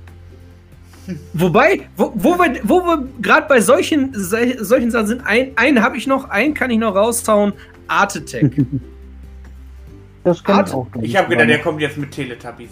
Wobei, 1.34 1.82
wo, 1.95 2.11
wo 2.16 2.32
wir, 2.38 2.59
wo 2.63 2.82
wir 2.82 3.07
gerade 3.22 3.47
bei 3.47 3.61
solchen, 3.61 4.11
sol- 4.16 4.57
solchen 4.59 4.89
Sachen 4.91 5.07
sind, 5.07 5.22
ein, 5.26 5.51
einen 5.55 5.82
habe 5.84 5.97
ich 5.97 6.07
noch, 6.07 6.30
einen 6.30 6.53
kann 6.55 6.72
ich 6.72 6.80
noch 6.80 6.95
raushauen, 6.95 7.53
Art 7.88 8.16
Attack. 8.18 8.51
Das 10.24 10.43
kann 10.43 10.55
Art- 10.57 10.70
ich 10.70 10.74
auch. 10.74 10.88
Ich 11.03 11.16
habe 11.16 11.30
gedacht, 11.30 11.47
der 11.49 11.59
kommt 11.59 11.80
jetzt 11.82 11.97
mit 11.97 12.09
Teletubbies. 12.09 12.72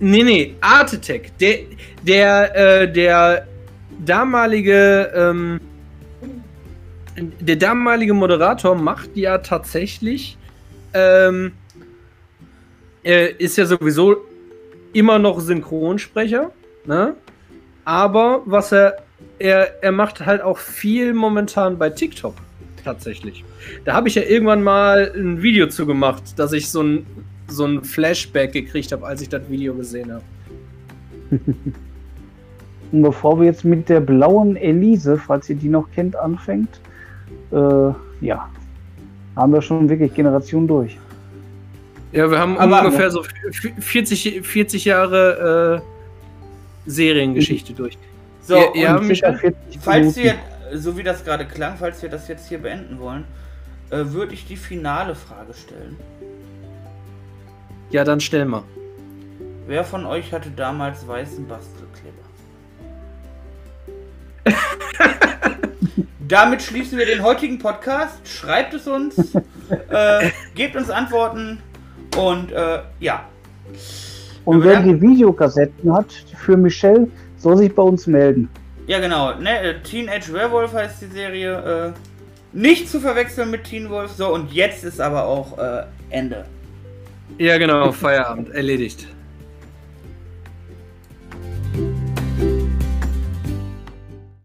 Nee, 0.00 0.24
nee, 0.24 0.54
Art 0.60 0.92
Attack. 0.92 1.30
Der, 1.38 1.58
der, 2.02 2.56
äh, 2.82 2.92
der 2.92 3.46
damalige, 4.04 5.12
ähm, 5.14 5.60
der 7.16 7.56
damalige 7.56 8.14
Moderator 8.14 8.74
macht 8.74 9.16
ja 9.16 9.38
tatsächlich, 9.38 10.38
ähm, 10.94 11.52
er 13.02 13.40
ist 13.40 13.56
ja 13.58 13.66
sowieso 13.66 14.16
immer 14.92 15.18
noch 15.18 15.40
Synchronsprecher, 15.40 16.50
ne? 16.86 17.14
Aber 17.84 18.42
was 18.44 18.72
er, 18.72 18.98
er, 19.38 19.82
er 19.82 19.92
macht 19.92 20.24
halt 20.24 20.40
auch 20.40 20.58
viel 20.58 21.14
momentan 21.14 21.78
bei 21.78 21.90
TikTok 21.90 22.34
tatsächlich. 22.84 23.44
Da 23.84 23.94
habe 23.94 24.08
ich 24.08 24.14
ja 24.14 24.22
irgendwann 24.22 24.62
mal 24.62 25.12
ein 25.16 25.42
Video 25.42 25.66
zu 25.66 25.86
gemacht, 25.86 26.38
dass 26.38 26.52
ich 26.52 26.70
so 26.70 26.82
ein, 26.82 27.06
so 27.48 27.64
ein 27.64 27.82
Flashback 27.82 28.52
gekriegt 28.52 28.92
habe, 28.92 29.06
als 29.06 29.20
ich 29.20 29.28
das 29.28 29.48
Video 29.48 29.74
gesehen 29.74 30.12
habe. 30.12 30.24
Und 32.92 33.02
bevor 33.02 33.40
wir 33.40 33.46
jetzt 33.46 33.64
mit 33.64 33.88
der 33.88 34.00
blauen 34.00 34.56
Elise, 34.56 35.16
falls 35.16 35.48
ihr 35.48 35.56
die 35.56 35.68
noch 35.68 35.90
kennt, 35.92 36.14
anfängt, 36.14 36.80
äh, 37.52 38.24
ja, 38.24 38.48
haben 39.36 39.52
wir 39.52 39.62
schon 39.62 39.88
wirklich 39.88 40.12
Generationen 40.14 40.66
durch. 40.66 40.98
Ja, 42.12 42.30
wir 42.30 42.38
haben 42.38 42.58
Aber- 42.58 42.80
ungefähr 42.84 43.10
so 43.10 43.22
40, 43.78 44.42
40 44.46 44.84
Jahre 44.84 45.80
äh, 46.86 46.90
Seriengeschichte 46.90 47.72
durch. 47.72 47.96
So, 48.42 48.56
Ja, 48.74 48.98
circa 48.98 49.00
Michael, 49.00 49.36
40 49.38 49.80
falls 49.80 50.16
wir, 50.16 50.34
so 50.74 50.96
wie 50.98 51.02
das 51.02 51.24
gerade 51.24 51.46
klang, 51.46 51.76
falls 51.78 52.02
wir 52.02 52.08
das 52.10 52.28
jetzt 52.28 52.48
hier 52.48 52.58
beenden 52.58 52.98
wollen, 52.98 53.24
äh, 53.90 53.98
würde 54.06 54.34
ich 54.34 54.46
die 54.46 54.56
finale 54.56 55.14
Frage 55.14 55.54
stellen. 55.54 55.96
Ja, 57.90 58.04
dann 58.04 58.20
stell 58.20 58.44
mal. 58.46 58.62
Wer 59.66 59.84
von 59.84 60.04
euch 60.06 60.32
hatte 60.32 60.50
damals 60.50 61.06
weißen 61.06 61.46
Bastelkleber? 61.46 62.16
Damit 66.28 66.62
schließen 66.62 66.98
wir 66.98 67.06
den 67.06 67.22
heutigen 67.22 67.58
Podcast. 67.58 68.26
Schreibt 68.26 68.74
es 68.74 68.86
uns, 68.86 69.34
äh, 69.90 70.30
gebt 70.54 70.76
uns 70.76 70.88
Antworten 70.88 71.58
und 72.16 72.52
äh, 72.52 72.80
ja. 73.00 73.24
Und 74.44 74.64
wer 74.64 74.80
die 74.82 75.00
Videokassetten 75.00 75.92
hat 75.92 76.12
für 76.36 76.56
Michelle, 76.56 77.08
soll 77.38 77.56
sich 77.56 77.74
bei 77.74 77.82
uns 77.82 78.06
melden. 78.06 78.48
Ja, 78.86 78.98
genau. 79.00 79.34
Ne, 79.34 79.60
äh, 79.60 79.82
Teenage 79.82 80.32
Werewolf 80.32 80.72
heißt 80.72 81.02
die 81.02 81.06
Serie. 81.06 81.94
Äh, 81.94 81.98
nicht 82.52 82.88
zu 82.88 83.00
verwechseln 83.00 83.50
mit 83.50 83.64
Teen 83.64 83.88
Wolf. 83.88 84.12
So, 84.12 84.32
und 84.32 84.52
jetzt 84.52 84.84
ist 84.84 85.00
aber 85.00 85.24
auch 85.24 85.58
äh, 85.58 85.84
Ende. 86.10 86.44
Ja, 87.38 87.56
genau, 87.56 87.92
Feierabend, 87.92 88.50
erledigt. 88.50 89.08